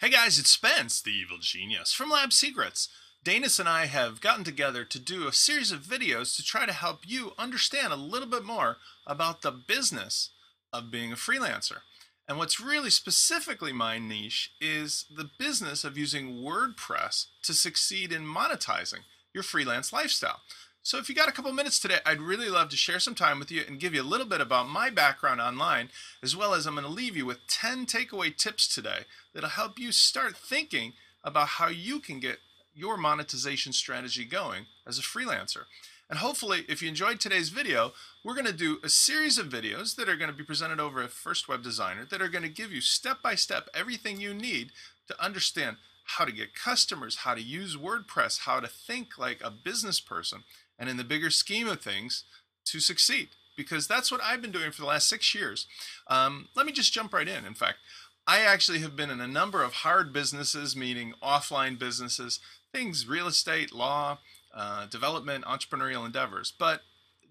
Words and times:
Hey 0.00 0.10
guys, 0.10 0.38
it's 0.38 0.50
Spence, 0.50 1.02
the 1.02 1.10
evil 1.10 1.38
genius 1.40 1.92
from 1.92 2.08
Lab 2.08 2.32
Secrets. 2.32 2.88
Dainis 3.24 3.58
and 3.58 3.68
I 3.68 3.86
have 3.86 4.20
gotten 4.20 4.44
together 4.44 4.84
to 4.84 4.98
do 5.00 5.26
a 5.26 5.32
series 5.32 5.72
of 5.72 5.80
videos 5.80 6.36
to 6.36 6.44
try 6.44 6.66
to 6.66 6.72
help 6.72 7.00
you 7.04 7.32
understand 7.36 7.92
a 7.92 7.96
little 7.96 8.28
bit 8.28 8.44
more 8.44 8.76
about 9.08 9.42
the 9.42 9.50
business 9.50 10.30
of 10.72 10.92
being 10.92 11.10
a 11.10 11.16
freelancer. 11.16 11.78
And 12.28 12.38
what's 12.38 12.60
really 12.60 12.90
specifically 12.90 13.72
my 13.72 13.98
niche 13.98 14.52
is 14.60 15.04
the 15.12 15.30
business 15.36 15.82
of 15.82 15.98
using 15.98 16.44
WordPress 16.44 17.26
to 17.42 17.52
succeed 17.52 18.12
in 18.12 18.22
monetizing 18.22 19.02
your 19.34 19.42
freelance 19.42 19.92
lifestyle. 19.92 20.42
So 20.82 20.98
if 20.98 21.08
you 21.08 21.14
got 21.14 21.28
a 21.28 21.32
couple 21.32 21.52
minutes 21.52 21.78
today, 21.78 21.98
I'd 22.06 22.20
really 22.20 22.48
love 22.48 22.70
to 22.70 22.76
share 22.76 22.98
some 22.98 23.14
time 23.14 23.38
with 23.38 23.50
you 23.50 23.62
and 23.66 23.78
give 23.78 23.94
you 23.94 24.00
a 24.00 24.04
little 24.04 24.26
bit 24.26 24.40
about 24.40 24.68
my 24.68 24.88
background 24.88 25.40
online, 25.40 25.90
as 26.22 26.34
well 26.34 26.54
as 26.54 26.66
I'm 26.66 26.74
going 26.74 26.86
to 26.86 26.90
leave 26.90 27.16
you 27.16 27.26
with 27.26 27.46
10 27.46 27.84
takeaway 27.84 28.34
tips 28.34 28.72
today 28.72 29.00
that'll 29.34 29.50
help 29.50 29.78
you 29.78 29.92
start 29.92 30.36
thinking 30.36 30.94
about 31.22 31.48
how 31.48 31.68
you 31.68 32.00
can 32.00 32.20
get 32.20 32.38
your 32.74 32.96
monetization 32.96 33.72
strategy 33.72 34.24
going 34.24 34.66
as 34.86 34.98
a 34.98 35.02
freelancer. 35.02 35.64
And 36.08 36.20
hopefully, 36.20 36.64
if 36.68 36.80
you 36.80 36.88
enjoyed 36.88 37.20
today's 37.20 37.50
video, 37.50 37.92
we're 38.24 38.34
going 38.34 38.46
to 38.46 38.52
do 38.52 38.78
a 38.82 38.88
series 38.88 39.36
of 39.36 39.48
videos 39.50 39.94
that 39.96 40.08
are 40.08 40.16
going 40.16 40.30
to 40.30 40.36
be 40.36 40.44
presented 40.44 40.80
over 40.80 41.02
at 41.02 41.10
First 41.10 41.48
Web 41.48 41.62
Designer 41.62 42.06
that 42.06 42.22
are 42.22 42.30
going 42.30 42.44
to 42.44 42.48
give 42.48 42.72
you 42.72 42.80
step 42.80 43.20
by 43.20 43.34
step 43.34 43.68
everything 43.74 44.18
you 44.18 44.32
need 44.32 44.70
to 45.08 45.22
understand 45.22 45.76
how 46.04 46.24
to 46.24 46.32
get 46.32 46.54
customers, 46.54 47.16
how 47.16 47.34
to 47.34 47.42
use 47.42 47.76
WordPress, 47.76 48.40
how 48.40 48.60
to 48.60 48.66
think 48.66 49.18
like 49.18 49.42
a 49.44 49.50
business 49.50 50.00
person, 50.00 50.44
and 50.78 50.88
in 50.88 50.96
the 50.96 51.04
bigger 51.04 51.30
scheme 51.30 51.68
of 51.68 51.80
things, 51.80 52.24
to 52.66 52.80
succeed. 52.80 53.30
Because 53.56 53.88
that's 53.88 54.12
what 54.12 54.20
I've 54.22 54.40
been 54.40 54.52
doing 54.52 54.70
for 54.70 54.82
the 54.82 54.86
last 54.86 55.08
six 55.08 55.34
years. 55.34 55.66
Um, 56.06 56.48
let 56.54 56.64
me 56.64 56.72
just 56.72 56.92
jump 56.92 57.12
right 57.12 57.26
in. 57.26 57.44
In 57.44 57.54
fact, 57.54 57.78
I 58.26 58.40
actually 58.40 58.78
have 58.80 58.94
been 58.94 59.10
in 59.10 59.20
a 59.20 59.26
number 59.26 59.62
of 59.62 59.72
hard 59.72 60.12
businesses, 60.12 60.76
meaning 60.76 61.14
offline 61.22 61.78
businesses, 61.78 62.40
things 62.72 63.08
real 63.08 63.26
estate, 63.26 63.72
law, 63.72 64.18
uh, 64.54 64.86
development, 64.86 65.44
entrepreneurial 65.44 66.06
endeavors. 66.06 66.52
But 66.56 66.82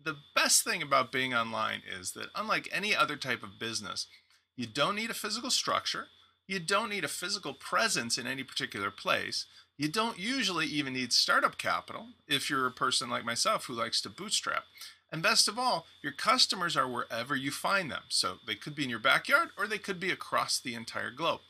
the 0.03 0.17
best 0.35 0.63
thing 0.63 0.81
about 0.81 1.11
being 1.11 1.33
online 1.33 1.81
is 1.87 2.11
that, 2.13 2.29
unlike 2.35 2.67
any 2.71 2.95
other 2.95 3.15
type 3.15 3.43
of 3.43 3.59
business, 3.59 4.07
you 4.55 4.65
don't 4.65 4.95
need 4.95 5.11
a 5.11 5.13
physical 5.13 5.51
structure. 5.51 6.07
You 6.47 6.59
don't 6.59 6.89
need 6.89 7.03
a 7.03 7.09
physical 7.09 7.53
presence 7.53 8.17
in 8.17 8.25
any 8.25 8.43
particular 8.43 8.89
place. 8.89 9.45
You 9.77 9.87
don't 9.87 10.17
usually 10.17 10.65
even 10.65 10.93
need 10.93 11.13
startup 11.13 11.57
capital 11.57 12.07
if 12.27 12.49
you're 12.49 12.65
a 12.65 12.71
person 12.71 13.09
like 13.09 13.23
myself 13.23 13.65
who 13.65 13.73
likes 13.73 14.01
to 14.01 14.09
bootstrap. 14.09 14.63
And 15.11 15.21
best 15.21 15.47
of 15.47 15.57
all, 15.57 15.85
your 16.01 16.11
customers 16.11 16.75
are 16.75 16.87
wherever 16.87 17.35
you 17.35 17.51
find 17.51 17.91
them. 17.91 18.03
So 18.09 18.37
they 18.45 18.55
could 18.55 18.75
be 18.75 18.83
in 18.83 18.89
your 18.89 18.99
backyard 18.99 19.49
or 19.57 19.67
they 19.67 19.77
could 19.77 19.99
be 19.99 20.11
across 20.11 20.59
the 20.59 20.73
entire 20.73 21.11
globe. 21.11 21.41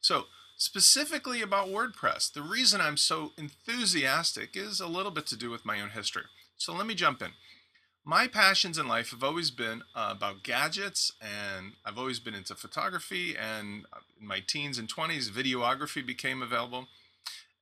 So, 0.00 0.24
specifically 0.56 1.40
about 1.40 1.68
WordPress, 1.68 2.32
the 2.32 2.42
reason 2.42 2.80
I'm 2.80 2.96
so 2.96 3.32
enthusiastic 3.38 4.56
is 4.56 4.80
a 4.80 4.88
little 4.88 5.12
bit 5.12 5.26
to 5.26 5.36
do 5.36 5.50
with 5.50 5.64
my 5.64 5.80
own 5.80 5.90
history. 5.90 6.24
So, 6.56 6.74
let 6.74 6.86
me 6.86 6.94
jump 6.94 7.22
in. 7.22 7.30
My 8.04 8.26
passions 8.26 8.78
in 8.78 8.88
life 8.88 9.10
have 9.10 9.22
always 9.22 9.50
been 9.50 9.82
uh, 9.94 10.14
about 10.16 10.42
gadgets, 10.42 11.12
and 11.20 11.74
I've 11.84 11.98
always 11.98 12.18
been 12.18 12.34
into 12.34 12.54
photography. 12.54 13.36
And 13.36 13.86
in 14.20 14.26
my 14.26 14.40
teens 14.40 14.78
and 14.78 14.92
20s, 14.92 15.30
videography 15.30 16.04
became 16.04 16.42
available. 16.42 16.88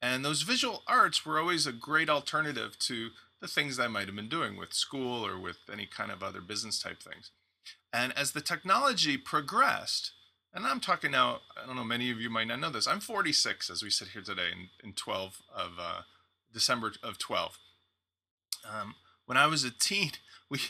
And 0.07 0.25
those 0.25 0.43
visual 0.43 0.85
arts 0.87 1.27
were 1.27 1.37
always 1.37 1.67
a 1.67 1.73
great 1.73 2.09
alternative 2.09 2.79
to 2.79 3.11
the 3.41 3.49
things 3.49 3.81
I 3.81 3.89
might 3.89 4.07
have 4.07 4.15
been 4.15 4.29
doing 4.29 4.57
with 4.57 4.73
school 4.73 5.27
or 5.27 5.37
with 5.37 5.57
any 5.71 5.85
kind 5.85 6.13
of 6.13 6.23
other 6.23 6.41
business 6.41 6.79
type 6.79 7.03
things. 7.03 7.33
And 7.93 8.17
as 8.17 8.31
the 8.31 8.41
technology 8.41 9.17
progressed, 9.17 10.13
and 10.55 10.65
I'm 10.65 10.79
talking 10.79 11.11
now, 11.11 11.41
I 11.61 11.67
don't 11.67 11.75
know, 11.75 11.83
many 11.83 12.13
of 12.13 12.21
you 12.21 12.31
might 12.31 12.47
not 12.47 12.61
know 12.61 12.71
this. 12.71 12.87
I'm 12.87 13.01
46 13.01 13.69
as 13.69 13.83
we 13.83 13.91
sit 13.91 14.09
here 14.09 14.23
today 14.23 14.51
in, 14.53 14.69
in 14.89 14.93
12 14.93 15.43
of 15.53 15.73
uh, 15.81 16.03
December 16.53 16.93
of 17.03 17.19
12. 17.19 17.59
Um, 18.65 18.95
when 19.25 19.37
I 19.37 19.49
was 19.49 19.65
a 19.65 19.73
teen, 19.73 20.13
we 20.49 20.61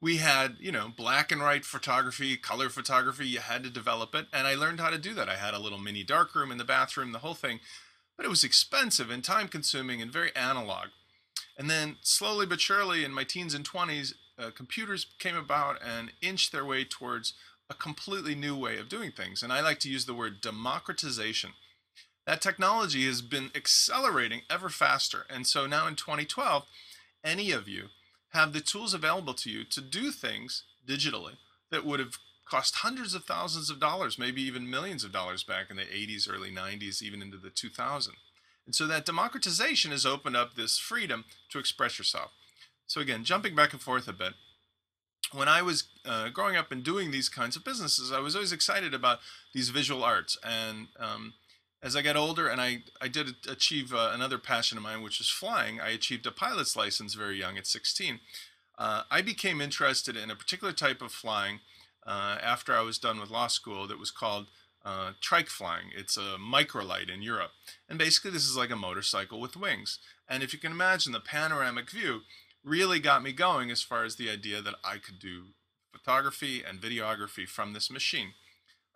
we 0.00 0.18
had 0.18 0.56
you 0.58 0.72
know 0.72 0.90
black 0.94 1.30
and 1.30 1.42
white 1.42 1.66
photography, 1.66 2.36
color 2.38 2.70
photography. 2.70 3.26
You 3.26 3.40
had 3.40 3.62
to 3.64 3.70
develop 3.70 4.14
it, 4.14 4.26
and 4.32 4.46
I 4.46 4.54
learned 4.54 4.80
how 4.80 4.90
to 4.90 4.98
do 4.98 5.12
that. 5.14 5.28
I 5.28 5.36
had 5.36 5.52
a 5.52 5.58
little 5.58 5.78
mini 5.78 6.02
darkroom 6.02 6.50
in 6.50 6.58
the 6.58 6.64
bathroom, 6.64 7.12
the 7.12 7.18
whole 7.18 7.34
thing 7.34 7.60
but 8.16 8.26
it 8.26 8.30
was 8.30 8.44
expensive 8.44 9.10
and 9.10 9.22
time 9.22 9.48
consuming 9.48 10.00
and 10.00 10.12
very 10.12 10.34
analog. 10.34 10.88
And 11.58 11.70
then 11.70 11.96
slowly 12.02 12.46
but 12.46 12.60
surely 12.60 13.04
in 13.04 13.12
my 13.12 13.24
teens 13.24 13.54
and 13.54 13.68
20s, 13.68 14.14
uh, 14.38 14.50
computers 14.54 15.06
came 15.18 15.36
about 15.36 15.78
and 15.82 16.12
inched 16.20 16.52
their 16.52 16.64
way 16.64 16.84
towards 16.84 17.34
a 17.68 17.74
completely 17.74 18.34
new 18.34 18.56
way 18.56 18.78
of 18.78 18.88
doing 18.88 19.10
things. 19.10 19.42
And 19.42 19.52
I 19.52 19.60
like 19.60 19.80
to 19.80 19.90
use 19.90 20.06
the 20.06 20.14
word 20.14 20.40
democratization. 20.40 21.52
That 22.26 22.40
technology 22.40 23.06
has 23.06 23.22
been 23.22 23.50
accelerating 23.54 24.42
ever 24.50 24.68
faster. 24.68 25.26
And 25.30 25.46
so 25.46 25.66
now 25.66 25.86
in 25.86 25.96
2012, 25.96 26.64
any 27.24 27.50
of 27.50 27.68
you 27.68 27.86
have 28.30 28.52
the 28.52 28.60
tools 28.60 28.94
available 28.94 29.34
to 29.34 29.50
you 29.50 29.64
to 29.64 29.80
do 29.80 30.10
things 30.10 30.64
digitally 30.86 31.36
that 31.70 31.84
would 31.84 32.00
have 32.00 32.18
cost 32.48 32.76
hundreds 32.76 33.14
of 33.14 33.24
thousands 33.24 33.70
of 33.70 33.80
dollars, 33.80 34.18
maybe 34.18 34.40
even 34.42 34.70
millions 34.70 35.04
of 35.04 35.12
dollars 35.12 35.42
back 35.42 35.70
in 35.70 35.76
the 35.76 35.82
80s, 35.82 36.32
early 36.32 36.50
90s, 36.50 37.02
even 37.02 37.20
into 37.20 37.36
the 37.36 37.50
2000s. 37.50 38.08
And 38.64 38.74
so 38.74 38.86
that 38.86 39.04
democratization 39.04 39.90
has 39.90 40.06
opened 40.06 40.36
up 40.36 40.54
this 40.54 40.78
freedom 40.78 41.24
to 41.50 41.58
express 41.58 41.98
yourself. 41.98 42.32
So 42.86 43.00
again, 43.00 43.24
jumping 43.24 43.54
back 43.54 43.72
and 43.72 43.80
forth 43.80 44.08
a 44.08 44.12
bit, 44.12 44.34
when 45.32 45.48
I 45.48 45.62
was 45.62 45.84
uh, 46.04 46.28
growing 46.28 46.56
up 46.56 46.70
and 46.70 46.84
doing 46.84 47.10
these 47.10 47.28
kinds 47.28 47.56
of 47.56 47.64
businesses, 47.64 48.12
I 48.12 48.20
was 48.20 48.34
always 48.34 48.52
excited 48.52 48.94
about 48.94 49.18
these 49.52 49.70
visual 49.70 50.04
arts. 50.04 50.38
And 50.44 50.88
um, 50.98 51.34
as 51.82 51.96
I 51.96 52.02
got 52.02 52.16
older 52.16 52.46
and 52.46 52.60
I, 52.60 52.82
I 53.00 53.08
did 53.08 53.34
achieve 53.48 53.92
uh, 53.92 54.10
another 54.12 54.38
passion 54.38 54.78
of 54.78 54.84
mine, 54.84 55.02
which 55.02 55.20
is 55.20 55.28
flying, 55.28 55.80
I 55.80 55.90
achieved 55.90 56.26
a 56.26 56.32
pilot's 56.32 56.76
license 56.76 57.14
very 57.14 57.38
young 57.38 57.56
at 57.58 57.66
16. 57.66 58.20
Uh, 58.78 59.02
I 59.10 59.22
became 59.22 59.60
interested 59.60 60.16
in 60.16 60.30
a 60.30 60.36
particular 60.36 60.72
type 60.72 61.02
of 61.02 61.10
flying 61.10 61.60
uh, 62.06 62.38
after 62.42 62.74
I 62.74 62.82
was 62.82 62.98
done 62.98 63.20
with 63.20 63.30
law 63.30 63.48
school 63.48 63.86
that 63.88 63.98
was 63.98 64.10
called 64.10 64.46
uh, 64.84 65.12
trike 65.20 65.48
flying. 65.48 65.86
It's 65.96 66.16
a 66.16 66.36
microlight 66.38 67.12
in 67.12 67.20
Europe. 67.20 67.50
And 67.88 67.98
basically, 67.98 68.30
this 68.30 68.48
is 68.48 68.56
like 68.56 68.70
a 68.70 68.76
motorcycle 68.76 69.40
with 69.40 69.56
wings. 69.56 69.98
And 70.28 70.42
if 70.42 70.52
you 70.52 70.58
can 70.58 70.72
imagine, 70.72 71.12
the 71.12 71.20
panoramic 71.20 71.90
view 71.90 72.20
really 72.64 73.00
got 73.00 73.22
me 73.22 73.32
going 73.32 73.70
as 73.70 73.82
far 73.82 74.04
as 74.04 74.16
the 74.16 74.30
idea 74.30 74.62
that 74.62 74.76
I 74.84 74.98
could 74.98 75.18
do 75.18 75.46
photography 75.92 76.62
and 76.62 76.80
videography 76.80 77.48
from 77.48 77.72
this 77.72 77.90
machine. 77.90 78.34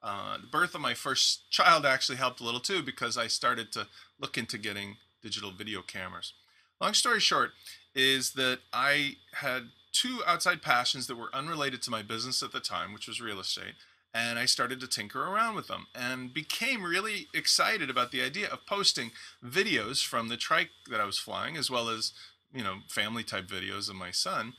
Uh, 0.02 0.38
the 0.38 0.46
birth 0.46 0.74
of 0.74 0.80
my 0.80 0.94
first 0.94 1.50
child 1.50 1.84
actually 1.84 2.16
helped 2.16 2.40
a 2.40 2.44
little 2.44 2.60
too 2.60 2.82
because 2.82 3.18
I 3.18 3.26
started 3.26 3.72
to 3.72 3.88
look 4.18 4.38
into 4.38 4.58
getting 4.58 4.96
digital 5.22 5.50
video 5.50 5.82
cameras. 5.82 6.32
Long 6.80 6.94
story 6.94 7.20
short 7.20 7.50
is 7.94 8.32
that 8.32 8.60
I 8.72 9.16
had 9.34 9.70
two 9.92 10.20
outside 10.26 10.62
passions 10.62 11.06
that 11.06 11.16
were 11.16 11.34
unrelated 11.34 11.82
to 11.82 11.90
my 11.90 12.02
business 12.02 12.42
at 12.42 12.52
the 12.52 12.60
time, 12.60 12.92
which 12.92 13.08
was 13.08 13.20
real 13.20 13.40
estate. 13.40 13.74
And 14.12 14.38
I 14.38 14.44
started 14.44 14.80
to 14.80 14.88
tinker 14.88 15.22
around 15.22 15.54
with 15.54 15.68
them 15.68 15.86
and 15.94 16.34
became 16.34 16.82
really 16.82 17.28
excited 17.32 17.88
about 17.90 18.10
the 18.10 18.22
idea 18.22 18.48
of 18.48 18.66
posting 18.66 19.12
videos 19.44 20.04
from 20.04 20.28
the 20.28 20.36
trike 20.36 20.70
that 20.90 21.00
I 21.00 21.04
was 21.04 21.18
flying, 21.18 21.56
as 21.56 21.70
well 21.70 21.88
as, 21.88 22.12
you 22.52 22.64
know, 22.64 22.78
family 22.88 23.22
type 23.22 23.46
videos 23.46 23.88
of 23.88 23.94
my 23.94 24.10
son 24.10 24.54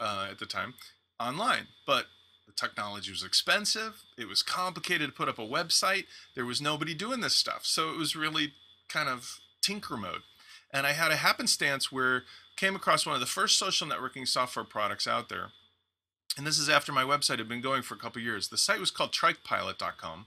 uh, 0.00 0.28
at 0.30 0.38
the 0.38 0.46
time 0.46 0.74
online. 1.18 1.66
But 1.86 2.06
the 2.46 2.52
technology 2.52 3.10
was 3.10 3.24
expensive. 3.24 4.04
It 4.16 4.28
was 4.28 4.42
complicated 4.42 5.08
to 5.08 5.14
put 5.14 5.28
up 5.28 5.40
a 5.40 5.42
website. 5.42 6.04
There 6.36 6.46
was 6.46 6.60
nobody 6.60 6.94
doing 6.94 7.20
this 7.20 7.34
stuff. 7.34 7.62
So 7.64 7.90
it 7.90 7.98
was 7.98 8.14
really 8.14 8.52
kind 8.88 9.08
of 9.08 9.40
tinker 9.60 9.96
mode. 9.96 10.22
And 10.74 10.88
I 10.88 10.92
had 10.92 11.12
a 11.12 11.16
happenstance 11.16 11.92
where 11.92 12.24
came 12.56 12.74
across 12.74 13.06
one 13.06 13.14
of 13.14 13.20
the 13.20 13.26
first 13.26 13.56
social 13.56 13.86
networking 13.86 14.26
software 14.26 14.64
products 14.64 15.06
out 15.06 15.28
there. 15.28 15.52
And 16.36 16.44
this 16.44 16.58
is 16.58 16.68
after 16.68 16.90
my 16.90 17.04
website 17.04 17.38
had 17.38 17.48
been 17.48 17.60
going 17.60 17.82
for 17.82 17.94
a 17.94 17.98
couple 17.98 18.20
years. 18.20 18.48
The 18.48 18.58
site 18.58 18.80
was 18.80 18.90
called 18.90 19.12
trikepilot.com. 19.12 20.26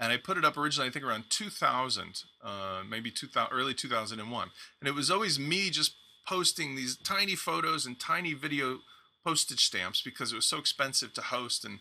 And 0.00 0.12
I 0.12 0.16
put 0.16 0.38
it 0.38 0.44
up 0.44 0.56
originally, 0.56 0.88
I 0.88 0.92
think 0.92 1.04
around 1.04 1.26
2000, 1.28 2.24
uh, 2.42 2.82
maybe 2.88 3.10
2000, 3.10 3.52
early 3.52 3.74
2001. 3.74 4.50
And 4.80 4.88
it 4.88 4.94
was 4.94 5.10
always 5.10 5.38
me 5.38 5.68
just 5.68 5.94
posting 6.26 6.74
these 6.74 6.96
tiny 6.96 7.34
photos 7.36 7.84
and 7.84 8.00
tiny 8.00 8.32
video 8.32 8.80
postage 9.22 9.66
stamps 9.66 10.00
because 10.00 10.32
it 10.32 10.36
was 10.36 10.46
so 10.46 10.58
expensive 10.58 11.12
to 11.12 11.20
host 11.20 11.64
and 11.64 11.80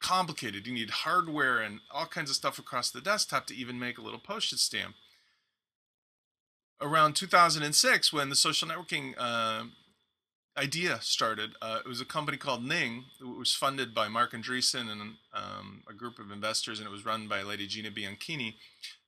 complicated. 0.00 0.66
You 0.66 0.72
need 0.72 0.90
hardware 0.90 1.58
and 1.58 1.80
all 1.90 2.06
kinds 2.06 2.30
of 2.30 2.36
stuff 2.36 2.58
across 2.58 2.90
the 2.90 3.02
desktop 3.02 3.46
to 3.46 3.54
even 3.54 3.78
make 3.78 3.98
a 3.98 4.02
little 4.02 4.18
postage 4.18 4.60
stamp 4.60 4.94
around 6.80 7.14
2006 7.14 8.12
when 8.12 8.28
the 8.28 8.36
social 8.36 8.68
networking 8.68 9.14
uh, 9.18 9.64
idea 10.56 10.98
started. 11.00 11.52
Uh, 11.60 11.80
it 11.84 11.88
was 11.88 12.00
a 12.00 12.06
company 12.06 12.36
called 12.36 12.64
Ning. 12.64 13.04
It 13.20 13.38
was 13.38 13.54
funded 13.54 13.94
by 13.94 14.08
Marc 14.08 14.32
Andreessen 14.32 14.90
and 14.90 15.00
um, 15.32 15.82
a 15.88 15.92
group 15.92 16.18
of 16.18 16.30
investors, 16.30 16.78
and 16.78 16.86
it 16.86 16.92
was 16.92 17.04
run 17.04 17.28
by 17.28 17.42
Lady 17.42 17.66
Gina 17.66 17.90
Bianchini. 17.90 18.54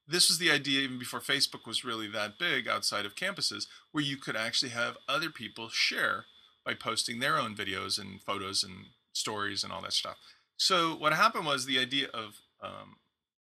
This 0.06 0.28
was 0.28 0.38
the 0.38 0.50
idea 0.50 0.80
even 0.80 0.98
before 0.98 1.20
Facebook 1.20 1.66
was 1.66 1.84
really 1.84 2.08
that 2.08 2.38
big 2.38 2.66
outside 2.66 3.04
of 3.04 3.14
campuses, 3.14 3.66
where 3.92 4.04
you 4.04 4.16
could 4.16 4.36
actually 4.36 4.70
have 4.70 4.96
other 5.08 5.30
people 5.30 5.68
share 5.70 6.26
by 6.64 6.74
posting 6.74 7.18
their 7.18 7.38
own 7.38 7.54
videos 7.54 7.98
and 7.98 8.22
photos 8.22 8.62
and 8.62 8.86
stories 9.12 9.64
and 9.64 9.72
all 9.72 9.82
that 9.82 9.92
stuff. 9.92 10.16
So 10.56 10.94
what 10.94 11.12
happened 11.12 11.46
was 11.46 11.66
the 11.66 11.78
idea 11.78 12.08
of 12.08 12.40
um, 12.62 12.96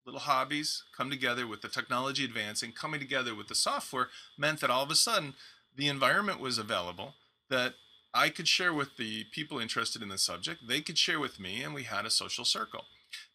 little 0.04 0.20
hobbies 0.20 0.84
come 0.96 1.10
together 1.10 1.46
with 1.46 1.62
the 1.62 1.68
technology 1.68 2.24
advancing, 2.24 2.72
coming 2.72 3.00
together 3.00 3.34
with 3.34 3.48
the 3.48 3.54
software 3.54 4.08
meant 4.36 4.60
that 4.60 4.70
all 4.70 4.82
of 4.82 4.90
a 4.90 4.94
sudden 4.94 5.34
the 5.76 5.88
environment 5.88 6.40
was 6.40 6.58
available 6.58 7.14
that 7.48 7.74
I 8.14 8.28
could 8.28 8.48
share 8.48 8.74
with 8.74 8.96
the 8.96 9.24
people 9.24 9.58
interested 9.58 10.02
in 10.02 10.08
the 10.08 10.18
subject, 10.18 10.66
they 10.68 10.80
could 10.80 10.98
share 10.98 11.18
with 11.18 11.40
me, 11.40 11.62
and 11.62 11.72
we 11.72 11.84
had 11.84 12.04
a 12.04 12.10
social 12.10 12.44
circle. 12.44 12.84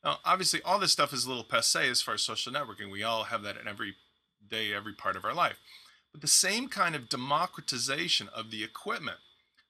Now, 0.03 0.19
obviously, 0.23 0.61
all 0.61 0.79
this 0.79 0.91
stuff 0.91 1.13
is 1.13 1.25
a 1.25 1.29
little 1.29 1.43
passe 1.43 1.89
as 1.89 2.01
far 2.01 2.15
as 2.15 2.21
social 2.21 2.53
networking. 2.53 2.91
We 2.91 3.03
all 3.03 3.25
have 3.25 3.43
that 3.43 3.57
in 3.57 3.67
every 3.67 3.95
day, 4.47 4.73
every 4.73 4.93
part 4.93 5.15
of 5.15 5.25
our 5.25 5.33
life. 5.33 5.57
But 6.11 6.21
the 6.21 6.27
same 6.27 6.67
kind 6.67 6.95
of 6.95 7.09
democratization 7.09 8.29
of 8.35 8.51
the 8.51 8.63
equipment 8.63 9.17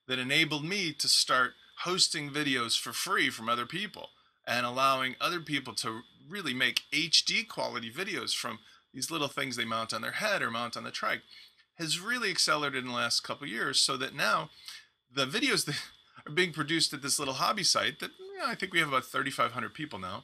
that 0.07 0.19
enabled 0.19 0.63
me 0.63 0.93
to 0.93 1.07
start 1.07 1.53
hosting 1.79 2.29
videos 2.29 2.79
for 2.79 2.93
free 2.93 3.29
from 3.29 3.49
other 3.49 3.65
people 3.65 4.09
and 4.47 4.65
allowing 4.65 5.15
other 5.19 5.41
people 5.41 5.75
to 5.75 6.01
really 6.27 6.53
make 6.53 6.83
HD 6.91 7.47
quality 7.47 7.91
videos 7.91 8.33
from 8.33 8.59
these 8.93 9.11
little 9.11 9.27
things 9.27 9.55
they 9.55 9.65
mount 9.65 9.93
on 9.93 10.01
their 10.01 10.13
head 10.13 10.41
or 10.41 10.49
mount 10.49 10.77
on 10.77 10.83
the 10.83 10.91
trike 10.91 11.21
has 11.75 11.99
really 11.99 12.31
accelerated 12.31 12.83
in 12.83 12.89
the 12.89 12.95
last 12.95 13.23
couple 13.23 13.45
years 13.45 13.79
so 13.79 13.97
that 13.97 14.15
now 14.15 14.49
the 15.13 15.27
videos 15.27 15.65
that 15.65 15.75
are 16.25 16.33
being 16.33 16.53
produced 16.53 16.93
at 16.93 17.01
this 17.01 17.19
little 17.19 17.35
hobby 17.35 17.63
site 17.63 17.99
that 17.99 18.11
you 18.19 18.39
know, 18.39 18.47
I 18.47 18.55
think 18.55 18.73
we 18.73 18.79
have 18.79 18.89
about 18.89 19.05
3,500 19.05 19.73
people 19.73 19.99
now 19.99 20.23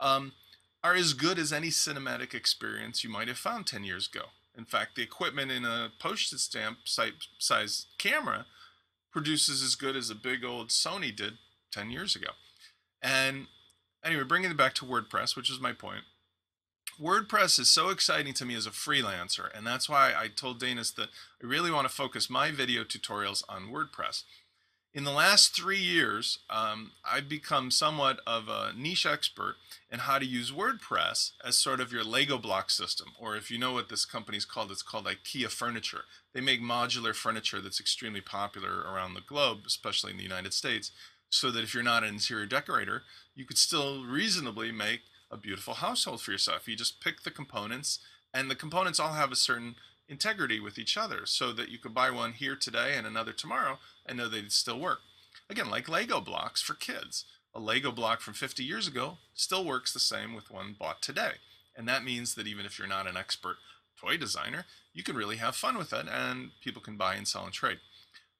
um, 0.00 0.32
are 0.82 0.94
as 0.94 1.14
good 1.14 1.38
as 1.38 1.52
any 1.52 1.68
cinematic 1.68 2.34
experience 2.34 3.04
you 3.04 3.10
might 3.10 3.28
have 3.28 3.38
found 3.38 3.66
10 3.66 3.84
years 3.84 4.08
ago. 4.12 4.26
In 4.56 4.64
fact, 4.64 4.94
the 4.94 5.02
equipment 5.02 5.50
in 5.50 5.64
a 5.64 5.90
postage 5.98 6.40
stamp 6.40 6.78
size 7.38 7.86
camera 7.98 8.46
produces 9.10 9.62
as 9.62 9.74
good 9.74 9.96
as 9.96 10.10
a 10.10 10.14
big 10.14 10.44
old 10.44 10.68
Sony 10.68 11.14
did 11.14 11.34
10 11.72 11.90
years 11.90 12.14
ago. 12.14 12.30
And 13.04 13.48
anyway, 14.02 14.24
bringing 14.24 14.50
it 14.50 14.56
back 14.56 14.72
to 14.76 14.86
WordPress, 14.86 15.36
which 15.36 15.50
is 15.50 15.60
my 15.60 15.72
point. 15.74 16.04
WordPress 17.00 17.58
is 17.58 17.68
so 17.68 17.90
exciting 17.90 18.32
to 18.34 18.46
me 18.46 18.54
as 18.54 18.66
a 18.66 18.70
freelancer, 18.70 19.54
and 19.54 19.66
that's 19.66 19.88
why 19.88 20.14
I 20.16 20.28
told 20.28 20.60
Dainis 20.60 20.94
that 20.94 21.08
I 21.42 21.46
really 21.46 21.70
want 21.70 21.86
to 21.86 21.94
focus 21.94 22.30
my 22.30 22.50
video 22.50 22.82
tutorials 22.82 23.42
on 23.48 23.70
WordPress. 23.70 24.22
In 24.94 25.02
the 25.02 25.10
last 25.10 25.56
three 25.56 25.80
years, 25.80 26.38
um, 26.48 26.92
I've 27.04 27.28
become 27.28 27.72
somewhat 27.72 28.20
of 28.28 28.48
a 28.48 28.72
niche 28.76 29.06
expert 29.06 29.56
in 29.90 29.98
how 29.98 30.20
to 30.20 30.24
use 30.24 30.52
WordPress 30.52 31.32
as 31.44 31.58
sort 31.58 31.80
of 31.80 31.92
your 31.92 32.04
Lego 32.04 32.38
block 32.38 32.70
system, 32.70 33.08
or 33.18 33.34
if 33.34 33.50
you 33.50 33.58
know 33.58 33.72
what 33.72 33.88
this 33.88 34.04
company 34.04 34.38
is 34.38 34.44
called, 34.44 34.70
it's 34.70 34.82
called 34.82 35.06
IKEA 35.06 35.50
Furniture. 35.50 36.04
They 36.32 36.40
make 36.40 36.62
modular 36.62 37.12
furniture 37.12 37.60
that's 37.60 37.80
extremely 37.80 38.20
popular 38.20 38.82
around 38.82 39.14
the 39.14 39.20
globe, 39.20 39.62
especially 39.66 40.12
in 40.12 40.16
the 40.16 40.22
United 40.22 40.54
States, 40.54 40.92
so 41.30 41.50
that 41.50 41.64
if 41.64 41.74
you're 41.74 41.82
not 41.82 42.04
an 42.04 42.10
interior 42.10 42.46
decorator, 42.46 43.02
you 43.34 43.44
could 43.44 43.58
still 43.58 44.04
reasonably 44.04 44.70
make 44.70 45.00
a 45.30 45.36
beautiful 45.36 45.74
household 45.74 46.20
for 46.20 46.32
yourself. 46.32 46.68
You 46.68 46.76
just 46.76 47.00
pick 47.00 47.22
the 47.22 47.30
components, 47.30 47.98
and 48.32 48.50
the 48.50 48.54
components 48.54 49.00
all 49.00 49.12
have 49.12 49.32
a 49.32 49.36
certain 49.36 49.74
integrity 50.08 50.60
with 50.60 50.78
each 50.78 50.96
other 50.96 51.22
so 51.24 51.52
that 51.52 51.70
you 51.70 51.78
could 51.78 51.94
buy 51.94 52.10
one 52.10 52.32
here 52.32 52.56
today 52.56 52.94
and 52.96 53.06
another 53.06 53.32
tomorrow 53.32 53.78
and 54.06 54.18
know 54.18 54.28
they'd 54.28 54.52
still 54.52 54.78
work. 54.78 55.00
Again, 55.48 55.70
like 55.70 55.88
Lego 55.88 56.20
blocks 56.20 56.62
for 56.62 56.74
kids. 56.74 57.24
A 57.54 57.60
Lego 57.60 57.92
block 57.92 58.20
from 58.20 58.34
50 58.34 58.64
years 58.64 58.88
ago 58.88 59.18
still 59.34 59.64
works 59.64 59.92
the 59.92 60.00
same 60.00 60.34
with 60.34 60.50
one 60.50 60.74
bought 60.78 61.02
today. 61.02 61.34
And 61.76 61.88
that 61.88 62.04
means 62.04 62.34
that 62.34 62.46
even 62.46 62.66
if 62.66 62.78
you're 62.78 62.88
not 62.88 63.06
an 63.06 63.16
expert 63.16 63.56
toy 64.00 64.16
designer, 64.16 64.66
you 64.92 65.02
can 65.02 65.16
really 65.16 65.36
have 65.36 65.56
fun 65.56 65.78
with 65.78 65.92
it 65.92 66.06
and 66.08 66.50
people 66.62 66.82
can 66.82 66.96
buy 66.96 67.14
and 67.14 67.26
sell 67.26 67.44
and 67.44 67.52
trade. 67.52 67.78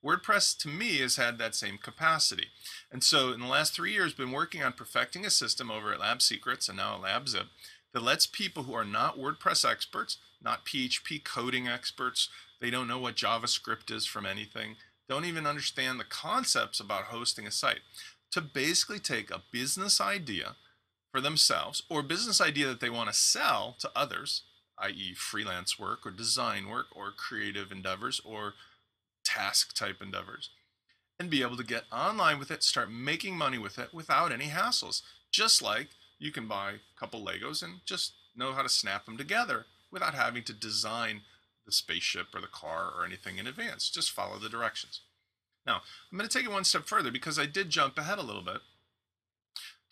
WordPress 0.04 0.56
to 0.58 0.68
me 0.68 0.98
has 0.98 1.16
had 1.16 1.38
that 1.38 1.54
same 1.54 1.78
capacity. 1.78 2.48
And 2.92 3.02
so 3.02 3.32
in 3.32 3.40
the 3.40 3.46
last 3.46 3.72
three 3.72 3.92
years, 3.92 4.12
been 4.12 4.32
working 4.32 4.62
on 4.62 4.74
perfecting 4.74 5.24
a 5.24 5.30
system 5.30 5.70
over 5.70 5.92
at 5.92 6.00
Lab 6.00 6.20
Secrets 6.20 6.68
and 6.68 6.76
now 6.76 6.96
at 6.96 7.00
LabZip 7.00 7.46
that 7.94 8.02
lets 8.02 8.26
people 8.26 8.64
who 8.64 8.74
are 8.74 8.84
not 8.84 9.18
WordPress 9.18 9.68
experts, 9.68 10.18
not 10.42 10.66
PHP 10.66 11.24
coding 11.24 11.68
experts, 11.68 12.28
they 12.60 12.68
don't 12.68 12.88
know 12.88 12.98
what 12.98 13.16
JavaScript 13.16 13.90
is 13.90 14.04
from 14.04 14.26
anything, 14.26 14.76
don't 15.08 15.24
even 15.24 15.46
understand 15.46 15.98
the 15.98 16.04
concepts 16.04 16.80
about 16.80 17.04
hosting 17.04 17.46
a 17.46 17.50
site, 17.50 17.80
to 18.30 18.40
basically 18.40 18.98
take 18.98 19.30
a 19.30 19.42
business 19.52 20.00
idea 20.00 20.56
for 21.12 21.20
themselves 21.20 21.82
or 21.88 22.02
business 22.02 22.40
idea 22.40 22.66
that 22.66 22.80
they 22.80 22.90
want 22.90 23.08
to 23.08 23.14
sell 23.14 23.76
to 23.78 23.90
others, 23.94 24.42
i.e., 24.78 25.14
freelance 25.14 25.78
work 25.78 26.04
or 26.04 26.10
design 26.10 26.68
work 26.68 26.86
or 26.94 27.12
creative 27.12 27.70
endeavors 27.70 28.20
or 28.24 28.54
task 29.24 29.74
type 29.74 30.02
endeavors 30.02 30.50
and 31.18 31.30
be 31.30 31.42
able 31.42 31.56
to 31.56 31.64
get 31.64 31.84
online 31.92 32.38
with 32.38 32.50
it, 32.50 32.62
start 32.62 32.90
making 32.90 33.36
money 33.36 33.58
with 33.58 33.78
it 33.78 33.94
without 33.94 34.32
any 34.32 34.46
hassles. 34.46 35.02
Just 35.30 35.62
like 35.62 35.88
you 36.18 36.32
can 36.32 36.46
buy 36.46 36.72
a 36.72 37.00
couple 37.00 37.24
Legos 37.24 37.62
and 37.62 37.80
just 37.84 38.12
know 38.36 38.52
how 38.52 38.62
to 38.62 38.68
snap 38.68 39.06
them 39.06 39.16
together 39.16 39.66
without 39.90 40.14
having 40.14 40.42
to 40.44 40.52
design 40.52 41.22
the 41.66 41.72
spaceship 41.72 42.26
or 42.34 42.40
the 42.40 42.46
car 42.46 42.92
or 42.96 43.04
anything 43.04 43.38
in 43.38 43.46
advance. 43.46 43.90
Just 43.90 44.10
follow 44.10 44.38
the 44.38 44.48
directions. 44.48 45.00
Now, 45.66 45.80
I'm 46.10 46.18
going 46.18 46.28
to 46.28 46.38
take 46.38 46.46
it 46.46 46.52
one 46.52 46.64
step 46.64 46.84
further 46.84 47.10
because 47.10 47.38
I 47.38 47.46
did 47.46 47.70
jump 47.70 47.96
ahead 47.96 48.18
a 48.18 48.22
little 48.22 48.42
bit. 48.42 48.58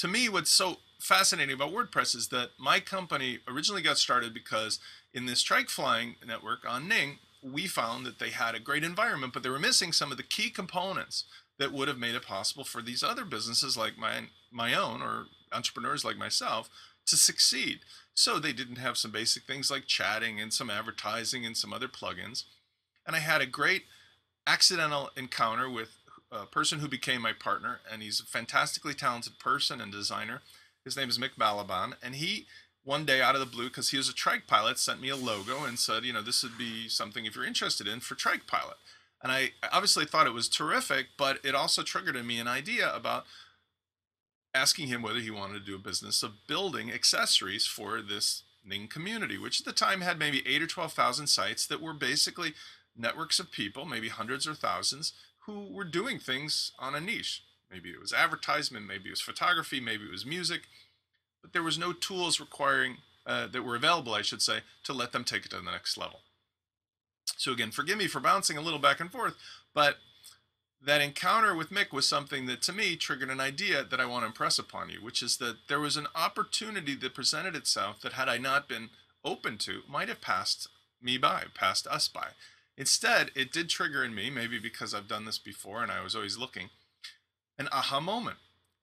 To 0.00 0.08
me, 0.08 0.28
what's 0.28 0.50
so 0.50 0.78
fascinating 1.00 1.54
about 1.54 1.72
WordPress 1.72 2.14
is 2.14 2.28
that 2.28 2.50
my 2.58 2.80
company 2.80 3.38
originally 3.48 3.82
got 3.82 3.98
started 3.98 4.34
because 4.34 4.80
in 5.14 5.26
this 5.26 5.42
trike 5.42 5.68
flying 5.68 6.16
network 6.26 6.60
on 6.68 6.88
Ning, 6.88 7.18
we 7.42 7.66
found 7.66 8.06
that 8.06 8.18
they 8.18 8.30
had 8.30 8.54
a 8.54 8.60
great 8.60 8.84
environment, 8.84 9.32
but 9.32 9.42
they 9.42 9.48
were 9.48 9.58
missing 9.58 9.92
some 9.92 10.10
of 10.10 10.16
the 10.16 10.22
key 10.22 10.50
components 10.50 11.24
that 11.58 11.72
would 11.72 11.88
have 11.88 11.98
made 11.98 12.14
it 12.14 12.26
possible 12.26 12.64
for 12.64 12.82
these 12.82 13.02
other 13.02 13.24
businesses 13.24 13.76
like 13.76 13.98
my 13.98 14.22
my 14.50 14.74
own 14.74 15.02
or 15.02 15.26
entrepreneurs 15.52 16.04
like 16.04 16.16
myself 16.16 16.68
to 17.06 17.16
succeed. 17.16 17.80
So 18.14 18.38
they 18.38 18.52
didn't 18.52 18.76
have 18.76 18.96
some 18.96 19.10
basic 19.10 19.44
things 19.44 19.70
like 19.70 19.86
chatting 19.86 20.40
and 20.40 20.52
some 20.52 20.70
advertising 20.70 21.44
and 21.44 21.56
some 21.56 21.72
other 21.72 21.88
plugins. 21.88 22.44
And 23.06 23.16
I 23.16 23.20
had 23.20 23.40
a 23.40 23.46
great 23.46 23.84
accidental 24.46 25.10
encounter 25.16 25.68
with 25.68 25.90
a 26.30 26.46
person 26.46 26.78
who 26.78 26.88
became 26.88 27.22
my 27.22 27.32
partner, 27.32 27.80
and 27.90 28.02
he's 28.02 28.20
a 28.20 28.24
fantastically 28.24 28.94
talented 28.94 29.38
person 29.38 29.80
and 29.80 29.92
designer. 29.92 30.42
His 30.84 30.96
name 30.96 31.08
is 31.08 31.18
Mick 31.18 31.36
Balaban, 31.38 31.94
and 32.02 32.16
he 32.16 32.46
one 32.84 33.04
day 33.04 33.20
out 33.20 33.34
of 33.34 33.40
the 33.40 33.46
blue, 33.46 33.68
because 33.68 33.90
he 33.90 33.96
was 33.96 34.08
a 34.08 34.14
trike 34.14 34.46
pilot, 34.46 34.78
sent 34.78 35.00
me 35.00 35.08
a 35.08 35.16
logo 35.16 35.64
and 35.64 35.78
said, 35.78 36.04
you 36.04 36.12
know, 36.12 36.22
this 36.22 36.42
would 36.42 36.58
be 36.58 36.88
something 36.88 37.24
if 37.24 37.36
you're 37.36 37.44
interested 37.44 37.86
in 37.86 38.00
for 38.00 38.14
trike 38.14 38.46
pilot. 38.46 38.76
And 39.22 39.30
I 39.30 39.52
obviously 39.72 40.04
thought 40.04 40.26
it 40.26 40.34
was 40.34 40.48
terrific, 40.48 41.08
but 41.16 41.38
it 41.44 41.54
also 41.54 41.82
triggered 41.82 42.16
in 42.16 42.26
me 42.26 42.40
an 42.40 42.48
idea 42.48 42.92
about 42.92 43.24
asking 44.54 44.88
him 44.88 45.00
whether 45.00 45.20
he 45.20 45.30
wanted 45.30 45.54
to 45.54 45.64
do 45.64 45.76
a 45.76 45.78
business 45.78 46.22
of 46.22 46.46
building 46.48 46.92
accessories 46.92 47.66
for 47.66 48.02
this 48.02 48.42
Ning 48.64 48.88
community, 48.88 49.38
which 49.38 49.60
at 49.60 49.66
the 49.66 49.72
time 49.72 50.02
had 50.02 50.18
maybe 50.18 50.42
eight 50.46 50.62
or 50.62 50.66
12,000 50.66 51.26
sites 51.26 51.66
that 51.66 51.80
were 51.80 51.94
basically 51.94 52.54
networks 52.96 53.38
of 53.38 53.50
people, 53.50 53.84
maybe 53.84 54.08
hundreds 54.08 54.46
or 54.46 54.54
thousands, 54.54 55.12
who 55.46 55.66
were 55.72 55.84
doing 55.84 56.18
things 56.18 56.72
on 56.78 56.94
a 56.94 57.00
niche. 57.00 57.42
Maybe 57.70 57.90
it 57.90 58.00
was 58.00 58.12
advertisement, 58.12 58.86
maybe 58.86 59.08
it 59.08 59.12
was 59.12 59.20
photography, 59.20 59.80
maybe 59.80 60.04
it 60.04 60.12
was 60.12 60.26
music 60.26 60.62
but 61.42 61.52
there 61.52 61.62
was 61.62 61.78
no 61.78 61.92
tools 61.92 62.40
requiring 62.40 62.98
uh, 63.26 63.46
that 63.48 63.62
were 63.62 63.76
available, 63.76 64.14
I 64.14 64.22
should 64.22 64.42
say, 64.42 64.60
to 64.84 64.92
let 64.92 65.12
them 65.12 65.24
take 65.24 65.44
it 65.44 65.50
to 65.50 65.56
the 65.56 65.62
next 65.62 65.98
level. 65.98 66.20
So 67.36 67.52
again, 67.52 67.70
forgive 67.70 67.98
me 67.98 68.06
for 68.06 68.20
bouncing 68.20 68.56
a 68.56 68.62
little 68.62 68.78
back 68.78 69.00
and 69.00 69.10
forth, 69.10 69.34
but 69.74 69.98
that 70.84 71.00
encounter 71.00 71.54
with 71.54 71.70
Mick 71.70 71.92
was 71.92 72.08
something 72.08 72.46
that 72.46 72.62
to 72.62 72.72
me 72.72 72.96
triggered 72.96 73.30
an 73.30 73.40
idea 73.40 73.84
that 73.84 74.00
I 74.00 74.06
want 74.06 74.22
to 74.22 74.26
impress 74.26 74.58
upon 74.58 74.90
you, 74.90 74.98
which 75.00 75.22
is 75.22 75.36
that 75.36 75.68
there 75.68 75.78
was 75.78 75.96
an 75.96 76.08
opportunity 76.14 76.96
that 76.96 77.14
presented 77.14 77.54
itself 77.54 78.00
that 78.00 78.14
had 78.14 78.28
I 78.28 78.38
not 78.38 78.68
been 78.68 78.90
open 79.24 79.58
to, 79.58 79.82
might 79.88 80.08
have 80.08 80.20
passed 80.20 80.68
me 81.00 81.18
by, 81.18 81.44
passed 81.54 81.86
us 81.86 82.08
by. 82.08 82.28
Instead, 82.76 83.30
it 83.36 83.52
did 83.52 83.68
trigger 83.68 84.02
in 84.02 84.14
me, 84.14 84.30
maybe 84.30 84.58
because 84.58 84.92
I've 84.92 85.06
done 85.06 85.24
this 85.24 85.38
before 85.38 85.82
and 85.82 85.92
I 85.92 86.02
was 86.02 86.16
always 86.16 86.38
looking, 86.38 86.70
an 87.58 87.68
aha 87.70 88.00
moment. 88.00 88.38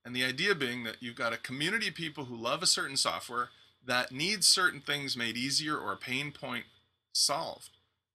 And 0.06 0.16
the 0.16 0.24
idea 0.24 0.56
being 0.56 0.84
that 0.84 0.98
you've 1.02 1.16
got 1.16 1.34
a 1.34 1.38
community 1.38 1.90
of 1.90 1.96
people 1.96 2.26
who 2.26 2.36
love 2.36 2.64
a 2.64 2.68
certain 2.68 2.98
software 2.98 3.50
that 3.86 4.12
needs 4.12 4.48
certain 4.48 4.82
things 4.82 5.18
made 5.18 5.38
easier 5.38 5.78
or 5.78 5.92
a 5.92 5.98
pain 5.98 6.32
point 6.32 6.66
solved. 7.12 7.70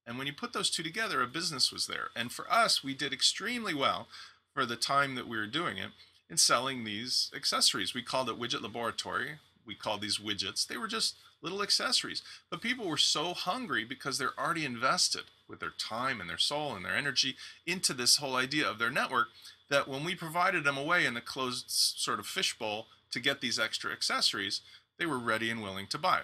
And 0.06 0.18
when 0.18 0.26
you 0.26 0.32
put 0.32 0.52
those 0.52 0.70
two 0.70 0.82
together, 0.82 1.22
a 1.22 1.26
business 1.26 1.72
was 1.72 1.86
there. 1.86 2.08
And 2.14 2.30
for 2.30 2.50
us, 2.52 2.84
we 2.84 2.94
did 2.94 3.12
extremely 3.12 3.74
well 3.74 4.08
for 4.52 4.66
the 4.66 4.76
time 4.76 5.14
that 5.14 5.28
we 5.28 5.36
were 5.36 5.46
doing 5.46 5.78
it 5.78 5.90
in 6.28 6.36
selling 6.36 6.84
these 6.84 7.30
accessories. 7.34 7.94
We 7.94 8.02
called 8.02 8.28
it 8.28 8.38
Widget 8.38 8.62
Laboratory. 8.62 9.38
We 9.66 9.74
called 9.74 10.02
these 10.02 10.18
widgets. 10.18 10.66
They 10.66 10.76
were 10.76 10.88
just 10.88 11.16
little 11.42 11.62
accessories. 11.62 12.22
But 12.50 12.60
people 12.60 12.86
were 12.86 12.96
so 12.96 13.34
hungry 13.34 13.84
because 13.84 14.18
they're 14.18 14.38
already 14.38 14.64
invested 14.64 15.24
with 15.48 15.60
their 15.60 15.72
time 15.78 16.20
and 16.20 16.28
their 16.28 16.38
soul 16.38 16.74
and 16.74 16.84
their 16.84 16.96
energy 16.96 17.36
into 17.66 17.92
this 17.92 18.16
whole 18.16 18.36
idea 18.36 18.68
of 18.68 18.78
their 18.78 18.90
network 18.90 19.28
that 19.70 19.88
when 19.88 20.04
we 20.04 20.14
provided 20.14 20.64
them 20.64 20.76
away 20.76 21.06
in 21.06 21.16
a 21.16 21.20
closed 21.20 21.66
sort 21.68 22.18
of 22.18 22.26
fishbowl 22.26 22.86
to 23.10 23.20
get 23.20 23.40
these 23.40 23.58
extra 23.58 23.92
accessories, 23.92 24.60
they 24.98 25.06
were 25.06 25.18
ready 25.18 25.50
and 25.50 25.62
willing 25.62 25.86
to 25.88 25.98
buy. 25.98 26.20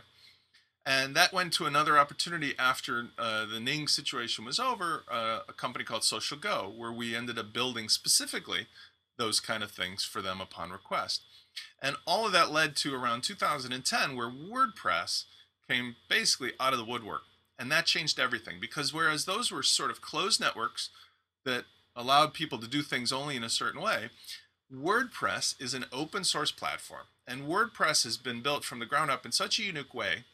And 0.87 1.14
that 1.14 1.32
went 1.32 1.52
to 1.54 1.66
another 1.66 1.99
opportunity 1.99 2.54
after 2.59 3.09
uh, 3.18 3.44
the 3.47 3.61
Ning 3.61 3.87
situation 3.87 4.44
was 4.44 4.59
over, 4.59 5.04
uh, 5.11 5.40
a 5.49 5.52
company 5.52 5.85
called 5.85 6.02
SocialGo, 6.02 6.75
where 6.75 6.92
we 6.92 7.14
ended 7.14 7.38
up 7.38 7.52
building 7.52 7.88
specifically 7.88 8.66
those 9.18 9.40
kind 9.40 9.62
of 9.62 9.70
things 9.70 10.02
for 10.02 10.23
them 10.23 10.40
upon 10.40 10.70
request. 10.70 11.23
And 11.82 11.97
all 12.06 12.26
of 12.26 12.32
that 12.32 12.50
led 12.50 12.76
to 12.76 12.94
around 12.94 13.23
2010, 13.23 14.16
where 14.16 14.30
WordPress 14.30 15.25
came 15.68 15.97
basically 16.09 16.52
out 16.59 16.73
of 16.73 16.78
the 16.78 16.85
woodwork. 16.85 17.23
And 17.59 17.70
that 17.70 17.85
changed 17.85 18.18
everything 18.18 18.56
because 18.59 18.94
whereas 18.94 19.26
those 19.26 19.52
were 19.52 19.62
sort 19.62 19.90
of 19.90 20.00
closed 20.00 20.40
networks 20.40 20.88
that 21.44 21.66
allowed 22.00 22.35
people 22.35 22.59
to 22.59 22.66
do 22.66 22.83
things 22.83 23.12
only 23.12 23.37
in 23.37 23.45
a 23.45 23.50
certain 23.50 23.80
way, 23.80 24.11
WordPress 24.73 25.61
is 25.61 25.75
an 25.75 25.85
open 25.92 26.25
source 26.25 26.50
platform. 26.50 27.07
And 27.26 27.42
WordPress 27.42 28.04
has 28.04 28.16
been 28.16 28.40
built 28.40 28.64
from 28.64 28.78
the 28.78 28.87
ground 28.87 29.11
up 29.11 29.26
in 29.26 29.33
such 29.33 29.59
a 29.59 29.64
unique 29.64 29.95
way 29.95 30.25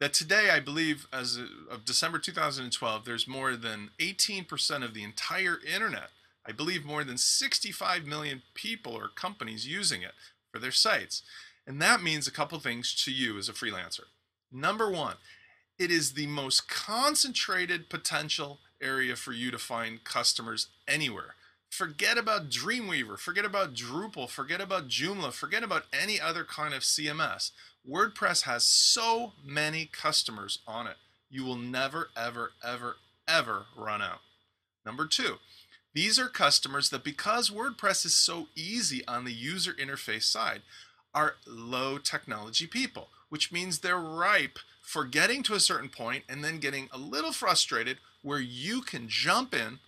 that 0.00 0.12
today, 0.12 0.50
I 0.50 0.60
believe, 0.60 1.06
as 1.12 1.38
of 1.70 1.84
December 1.84 2.18
2012, 2.18 3.04
there's 3.04 3.28
more 3.28 3.56
than 3.56 3.90
18% 3.98 4.84
of 4.84 4.94
the 4.94 5.04
entire 5.04 5.58
internet. 5.64 6.10
I 6.46 6.52
believe 6.52 6.84
more 6.84 7.04
than 7.04 7.18
65 7.18 8.06
million 8.06 8.42
people 8.54 8.92
or 8.92 9.08
companies 9.08 9.66
using 9.66 10.02
it 10.02 10.12
for 10.52 10.58
their 10.58 10.72
sites. 10.72 11.22
And 11.66 11.80
that 11.80 12.02
means 12.02 12.26
a 12.26 12.32
couple 12.32 12.58
things 12.58 12.94
to 13.04 13.12
you 13.12 13.38
as 13.38 13.48
a 13.48 13.52
freelancer. 13.52 14.04
Number 14.52 14.90
one, 14.90 15.16
it 15.78 15.90
is 15.90 16.12
the 16.12 16.26
most 16.26 16.68
concentrated 16.68 17.88
potential 17.88 18.60
area 18.84 19.16
for 19.16 19.32
you 19.32 19.50
to 19.50 19.58
find 19.58 20.04
customers 20.04 20.68
anywhere. 20.86 21.34
Forget 21.70 22.18
about 22.18 22.50
Dreamweaver, 22.50 23.18
forget 23.18 23.44
about 23.44 23.74
Drupal, 23.74 24.28
forget 24.28 24.60
about 24.60 24.86
Joomla, 24.86 25.32
forget 25.32 25.64
about 25.64 25.86
any 25.92 26.20
other 26.20 26.44
kind 26.44 26.72
of 26.72 26.82
CMS. 26.82 27.50
WordPress 27.88 28.42
has 28.42 28.62
so 28.62 29.32
many 29.44 29.86
customers 29.86 30.60
on 30.68 30.86
it. 30.86 30.96
You 31.28 31.44
will 31.44 31.56
never, 31.56 32.10
ever, 32.16 32.52
ever, 32.62 32.96
ever 33.26 33.66
run 33.76 34.02
out. 34.02 34.20
Number 34.86 35.06
two, 35.06 35.38
these 35.94 36.18
are 36.18 36.28
customers 36.28 36.90
that 36.90 37.02
because 37.02 37.50
WordPress 37.50 38.06
is 38.06 38.14
so 38.14 38.48
easy 38.54 39.04
on 39.08 39.24
the 39.24 39.32
user 39.32 39.72
interface 39.72 40.24
side, 40.24 40.62
are 41.14 41.36
low 41.46 41.98
technology 41.98 42.66
people, 42.66 43.08
which 43.28 43.52
means 43.52 43.78
they're 43.78 43.98
ripe 43.98 44.58
for 44.80 45.04
getting 45.04 45.42
to 45.44 45.54
a 45.54 45.60
certain 45.60 45.88
point 45.88 46.24
and 46.28 46.44
then 46.44 46.58
getting 46.58 46.88
a 46.92 46.98
little 46.98 47.32
frustrated 47.32 47.98
where 48.24 48.40
you 48.40 48.80
can 48.80 49.06
jump 49.06 49.54
in 49.54 49.78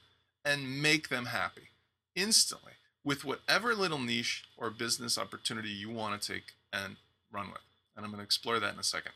and 0.45 0.83
make 0.83 1.09
them 1.09 1.26
happy 1.26 1.71
instantly 2.14 2.73
with 3.02 3.25
whatever 3.25 3.75
little 3.75 3.99
niche 3.99 4.45
or 4.59 4.69
business 4.69 5.16
opportunity 5.16 5.71
you 5.71 5.88
want 5.90 6.21
to 6.21 6.33
take 6.35 6.52
and 6.71 6.97
run 7.33 7.49
with. 7.49 7.62
And 7.97 8.05
I'm 8.05 8.11
going 8.11 8.19
to 8.21 8.25
explore 8.25 8.61
that 8.61 8.75
in 8.75 8.78
a 8.78 8.85
second. 8.85 9.12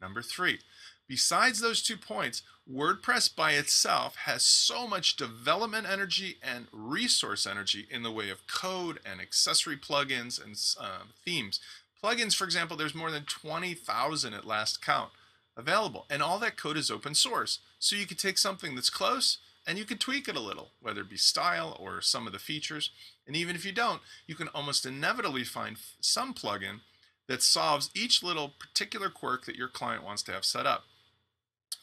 Number 0.00 0.22
three, 0.22 0.60
besides 1.08 1.60
those 1.60 1.82
two 1.82 1.96
points, 1.96 2.42
WordPress 2.72 3.34
by 3.34 3.52
itself 3.52 4.14
has 4.24 4.44
so 4.44 4.86
much 4.86 5.16
development 5.16 5.88
energy 5.90 6.36
and 6.40 6.68
resource 6.72 7.48
energy 7.48 7.88
in 7.90 8.04
the 8.04 8.12
way 8.12 8.30
of 8.30 8.46
code 8.46 9.00
and 9.04 9.20
accessory 9.20 9.76
plugins 9.76 10.42
and 10.42 10.56
uh, 10.80 11.04
themes. 11.24 11.58
Plugins, 12.02 12.36
for 12.36 12.44
example, 12.44 12.76
there's 12.76 12.94
more 12.94 13.10
than 13.10 13.24
20,000 13.24 14.32
at 14.32 14.46
last 14.46 14.80
count 14.80 15.10
available, 15.56 16.06
and 16.10 16.22
all 16.22 16.38
that 16.38 16.56
code 16.56 16.76
is 16.76 16.90
open 16.90 17.14
source. 17.14 17.58
So 17.84 17.96
you 17.96 18.06
could 18.06 18.18
take 18.18 18.38
something 18.38 18.74
that's 18.74 18.88
close 18.88 19.36
and 19.66 19.76
you 19.76 19.84
can 19.84 19.98
tweak 19.98 20.26
it 20.26 20.36
a 20.36 20.40
little, 20.40 20.70
whether 20.80 21.02
it 21.02 21.10
be 21.10 21.18
style 21.18 21.76
or 21.78 22.00
some 22.00 22.26
of 22.26 22.32
the 22.32 22.38
features. 22.38 22.88
And 23.26 23.36
even 23.36 23.54
if 23.54 23.66
you 23.66 23.72
don't, 23.72 24.00
you 24.26 24.34
can 24.34 24.48
almost 24.48 24.86
inevitably 24.86 25.44
find 25.44 25.76
some 26.00 26.32
plugin 26.32 26.80
that 27.28 27.42
solves 27.42 27.90
each 27.94 28.22
little 28.22 28.54
particular 28.58 29.10
quirk 29.10 29.44
that 29.44 29.56
your 29.56 29.68
client 29.68 30.02
wants 30.02 30.22
to 30.22 30.32
have 30.32 30.46
set 30.46 30.64
up. 30.64 30.84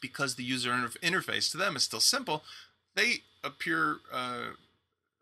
Because 0.00 0.34
the 0.34 0.42
user 0.42 0.72
interface 0.72 1.52
to 1.52 1.56
them 1.56 1.76
is 1.76 1.84
still 1.84 2.00
simple, 2.00 2.42
they 2.96 3.22
appear 3.44 3.98
uh, 4.12 4.54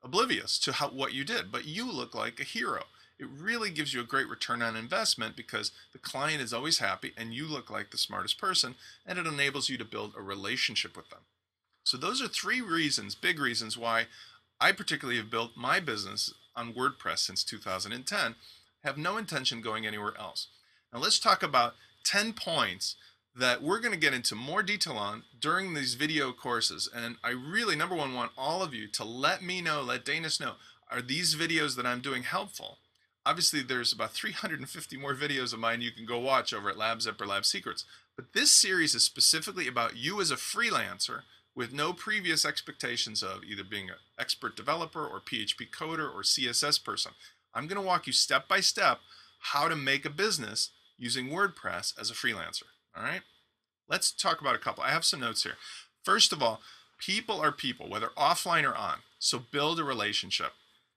oblivious 0.03 0.59
to 0.61 0.73
how, 0.73 0.89
what 0.89 1.13
you 1.13 1.25
did, 1.25 1.53
but 1.53 1.67
you 1.67 1.93
look 1.93 2.15
like 2.15 2.41
a 2.41 2.45
hero. 2.45 2.85
It 3.21 3.29
really 3.39 3.71
gives 3.71 3.93
you 3.93 4.01
a 4.01 4.05
great 4.05 4.29
return 4.29 4.63
on 4.63 4.77
investment 4.77 5.37
because 5.37 5.73
the 5.93 5.99
client 5.99 6.41
is 6.41 6.55
always 6.55 6.79
happy 6.79 7.13
and 7.19 7.35
you 7.35 7.47
look 7.47 7.69
like 7.69 7.91
the 7.91 7.99
smartest 7.99 8.39
person, 8.39 8.77
and 9.07 9.19
it 9.19 9.27
enables 9.27 9.69
you 9.69 9.77
to 9.77 9.85
build 9.85 10.15
a 10.17 10.23
relationship 10.23 10.97
with 10.97 11.11
them. 11.11 11.21
So, 11.85 11.97
those 11.97 12.23
are 12.23 12.29
three 12.29 12.61
reasons, 12.61 13.15
big 13.15 13.39
reasons, 13.39 13.77
why 13.77 14.07
I 14.61 14.73
particularly 14.73 15.19
have 15.19 15.31
built 15.31 15.53
my 15.57 15.81
business 15.81 16.33
on 16.57 16.73
WordPress 16.73 17.19
since 17.19 17.45
2010 17.45 18.35
have 18.85 18.97
no 18.97 19.17
intention 19.19 19.61
going 19.61 19.87
anywhere 19.87 20.15
else. 20.19 20.49
Now 20.93 21.01
let's 21.01 21.19
talk 21.19 21.43
about 21.43 21.75
10 22.05 22.33
points 22.33 22.97
that 23.37 23.63
we're 23.63 23.81
going 23.81 23.93
to 23.95 24.01
get 24.01 24.15
into 24.15 24.35
more 24.35 24.63
detail 24.63 24.95
on 24.95 25.23
during 25.39 25.75
these 25.75 25.95
video 25.95 26.33
courses. 26.33 26.89
And 26.93 27.17
I 27.23 27.31
really, 27.31 27.77
number 27.77 27.95
one, 27.95 28.15
want 28.15 28.33
all 28.37 28.63
of 28.63 28.75
you 28.75 28.89
to 28.89 29.05
let 29.05 29.43
me 29.43 29.61
know, 29.61 29.83
let 29.83 30.05
Dainis 30.05 30.41
know, 30.41 30.55
are 30.91 31.03
these 31.03 31.37
videos 31.37 31.77
that 31.77 31.87
I'm 31.87 32.01
doing 32.01 32.25
helpful? 32.25 32.79
Obviously, 33.27 33.63
there's 33.63 33.93
about 33.93 34.13
350 34.13 34.97
more 34.97 35.15
videos 35.15 35.53
of 35.53 35.59
mine 35.59 35.83
you 35.83 35.93
can 35.93 36.07
go 36.07 36.19
watch 36.19 36.55
over 36.55 36.71
at 36.71 36.77
LabZip 36.77 37.21
or 37.21 37.27
Lab 37.27 37.45
Secrets. 37.45 37.85
But 38.17 38.33
this 38.33 38.51
series 38.51 38.95
is 38.95 39.05
specifically 39.05 39.69
about 39.69 39.97
you 39.97 40.21
as 40.21 40.31
a 40.31 40.37
freelancer 40.37 41.23
with 41.55 41.73
no 41.73 41.93
previous 41.93 42.45
expectations 42.45 43.23
of 43.23 43.45
either 43.45 43.65
being 43.65 43.91
an 43.91 43.97
expert 44.19 44.57
developer 44.57 45.07
or 45.07 45.21
PHP 45.21 45.71
coder 45.71 46.13
or 46.13 46.23
CSS 46.23 46.83
person. 46.83 47.13
I'm 47.53 47.67
going 47.67 47.81
to 47.81 47.87
walk 47.87 48.07
you 48.07 48.13
step 48.13 48.49
by 48.49 48.61
step 48.61 49.01
how 49.41 49.69
to 49.69 49.77
make 49.77 50.05
a 50.05 50.11
business 50.11 50.71
using 50.97 51.29
WordPress 51.29 51.99
as 51.99 52.11
a 52.11 52.15
freelancer. 52.15 52.65
All 52.97 53.03
right. 53.03 53.23
Let's 53.89 54.13
talk 54.13 54.41
about 54.41 54.55
a 54.55 54.59
couple. 54.59 54.85
I 54.85 54.91
have 54.91 55.05
some 55.05 55.21
notes 55.21 55.43
here. 55.43 55.57
First 56.05 56.33
of 56.33 56.43
all, 56.43 56.61
people 56.99 57.41
are 57.41 57.53
people, 57.53 57.89
whether 57.89 58.09
offline 58.17 58.65
or 58.65 58.75
on. 58.75 58.99
So 59.19 59.39
build 59.39 59.81
a 59.81 59.85
relationship. 59.85 60.53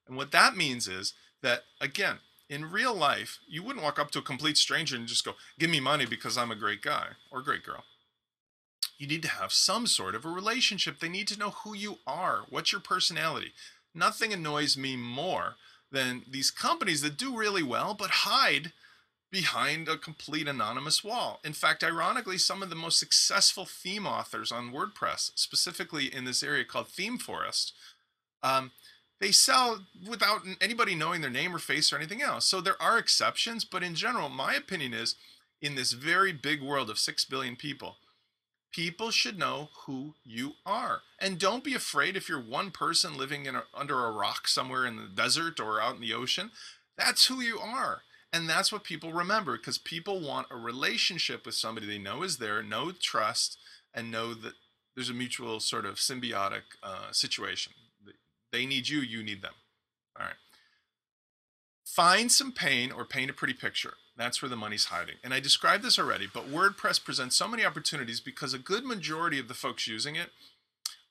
And 0.07 0.15
what 0.15 0.31
that 0.31 0.55
means 0.55 0.87
is 0.87 1.13
that, 1.43 1.65
again, 1.79 2.17
in 2.49 2.71
real 2.71 2.93
life, 2.93 3.39
you 3.47 3.61
wouldn't 3.61 3.83
walk 3.83 3.99
up 3.99 4.09
to 4.11 4.19
a 4.19 4.23
complete 4.23 4.57
stranger 4.57 4.95
and 4.95 5.07
just 5.07 5.23
go, 5.23 5.33
Give 5.59 5.69
me 5.69 5.79
money 5.79 6.05
because 6.05 6.37
I'm 6.37 6.51
a 6.51 6.55
great 6.55 6.81
guy 6.81 7.09
or 7.31 7.41
great 7.41 7.63
girl. 7.63 7.83
You 8.97 9.07
need 9.07 9.21
to 9.23 9.29
have 9.29 9.51
some 9.51 9.85
sort 9.85 10.15
of 10.15 10.25
a 10.25 10.29
relationship. 10.29 10.99
They 10.99 11.09
need 11.09 11.27
to 11.27 11.39
know 11.39 11.51
who 11.51 11.75
you 11.75 11.99
are, 12.07 12.43
what's 12.49 12.71
your 12.71 12.81
personality. 12.81 13.53
Nothing 13.93 14.33
annoys 14.33 14.75
me 14.75 14.95
more 14.95 15.55
than 15.91 16.23
these 16.29 16.51
companies 16.51 17.01
that 17.01 17.17
do 17.17 17.37
really 17.37 17.63
well 17.63 17.93
but 17.93 18.09
hide 18.09 18.71
behind 19.31 19.87
a 19.87 19.97
complete 19.97 20.47
anonymous 20.47 21.03
wall. 21.03 21.39
In 21.43 21.53
fact, 21.53 21.83
ironically, 21.83 22.37
some 22.37 22.61
of 22.61 22.69
the 22.69 22.75
most 22.75 22.99
successful 22.99 23.65
theme 23.65 24.05
authors 24.05 24.51
on 24.51 24.71
WordPress, 24.71 25.31
specifically 25.35 26.13
in 26.13 26.23
this 26.23 26.43
area 26.43 26.63
called 26.63 26.87
ThemeForest, 26.89 27.71
um, 28.43 28.71
they 29.23 29.31
sell 29.31 29.85
without 30.05 30.41
anybody 30.59 30.95
knowing 30.95 31.21
their 31.21 31.29
name 31.29 31.55
or 31.55 31.59
face 31.59 31.93
or 31.93 31.95
anything 31.95 32.21
else. 32.21 32.45
So 32.45 32.59
there 32.59 32.81
are 32.81 32.97
exceptions, 32.97 33.63
but 33.63 33.81
in 33.81 33.95
general, 33.95 34.27
my 34.27 34.53
opinion 34.53 34.93
is 34.93 35.15
in 35.61 35.75
this 35.75 35.93
very 35.93 36.33
big 36.33 36.61
world 36.61 36.89
of 36.89 36.99
6 36.99 37.23
billion 37.25 37.55
people, 37.55 37.95
people 38.73 39.11
should 39.11 39.39
know 39.39 39.69
who 39.85 40.15
you 40.25 40.55
are. 40.65 41.03
And 41.19 41.39
don't 41.39 41.63
be 41.63 41.73
afraid 41.73 42.17
if 42.17 42.27
you're 42.27 42.41
one 42.41 42.69
person 42.69 43.17
living 43.17 43.45
in 43.45 43.55
a, 43.55 43.63
under 43.73 44.03
a 44.05 44.11
rock 44.11 44.45
somewhere 44.45 44.85
in 44.85 44.97
the 44.97 45.07
desert 45.07 45.57
or 45.57 45.79
out 45.79 45.95
in 45.95 46.01
the 46.01 46.13
ocean. 46.13 46.51
That's 46.97 47.27
who 47.27 47.39
you 47.39 47.59
are. 47.59 48.01
And 48.33 48.49
that's 48.49 48.73
what 48.73 48.83
people 48.83 49.13
remember 49.13 49.55
because 49.55 49.77
people 49.77 50.19
want 50.19 50.47
a 50.51 50.57
relationship 50.57 51.45
with 51.45 51.55
somebody 51.55 51.87
they 51.87 51.97
know 51.97 52.23
is 52.23 52.39
there, 52.39 52.61
know 52.61 52.91
trust, 52.91 53.57
and 53.93 54.11
know 54.11 54.33
that 54.33 54.55
there's 54.95 55.09
a 55.09 55.13
mutual 55.13 55.61
sort 55.61 55.85
of 55.85 55.95
symbiotic 55.95 56.63
uh, 56.83 57.13
situation. 57.13 57.71
They 58.53 58.67
need 58.67 58.87
you, 58.87 58.99
you 58.99 59.23
need 59.23 59.41
them. 59.41 59.55
All 60.17 60.27
right. 60.27 60.35
Find 61.83 62.31
some 62.31 62.51
pain 62.51 62.91
or 62.91 63.03
paint 63.03 63.31
a 63.31 63.33
pretty 63.33 63.55
picture. 63.55 63.95
That's 64.15 64.41
where 64.41 64.49
the 64.49 64.55
money's 64.55 64.85
hiding. 64.85 65.15
And 65.23 65.33
I 65.33 65.39
described 65.39 65.83
this 65.83 65.97
already, 65.97 66.27
but 66.31 66.51
WordPress 66.51 67.03
presents 67.03 67.35
so 67.35 67.47
many 67.47 67.65
opportunities 67.65 68.19
because 68.19 68.53
a 68.53 68.59
good 68.59 68.85
majority 68.85 69.39
of 69.39 69.47
the 69.47 69.55
folks 69.55 69.87
using 69.87 70.15
it 70.15 70.29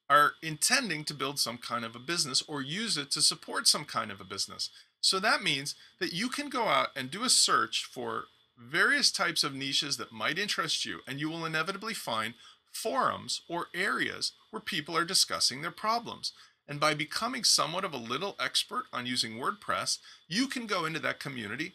are 0.08 0.34
intending 0.40 1.02
to 1.04 1.14
build 1.14 1.40
some 1.40 1.58
kind 1.58 1.84
of 1.84 1.96
a 1.96 1.98
business 1.98 2.42
or 2.46 2.62
use 2.62 2.96
it 2.96 3.10
to 3.10 3.20
support 3.20 3.66
some 3.66 3.84
kind 3.84 4.12
of 4.12 4.20
a 4.20 4.24
business. 4.24 4.70
So 5.00 5.18
that 5.18 5.42
means 5.42 5.74
that 5.98 6.12
you 6.12 6.28
can 6.28 6.48
go 6.48 6.68
out 6.68 6.88
and 6.94 7.10
do 7.10 7.24
a 7.24 7.28
search 7.28 7.84
for 7.84 8.26
various 8.56 9.10
types 9.10 9.42
of 9.42 9.52
niches 9.52 9.96
that 9.96 10.12
might 10.12 10.38
interest 10.38 10.84
you, 10.84 11.00
and 11.08 11.18
you 11.18 11.28
will 11.28 11.44
inevitably 11.44 11.94
find 11.94 12.34
forums 12.70 13.42
or 13.48 13.66
areas 13.74 14.32
where 14.50 14.60
people 14.60 14.96
are 14.96 15.04
discussing 15.04 15.60
their 15.60 15.72
problems. 15.72 16.32
And 16.72 16.80
by 16.80 16.94
becoming 16.94 17.44
somewhat 17.44 17.84
of 17.84 17.92
a 17.92 17.98
little 17.98 18.34
expert 18.40 18.86
on 18.94 19.04
using 19.04 19.38
WordPress, 19.38 19.98
you 20.26 20.46
can 20.46 20.66
go 20.66 20.86
into 20.86 21.00
that 21.00 21.20
community 21.20 21.74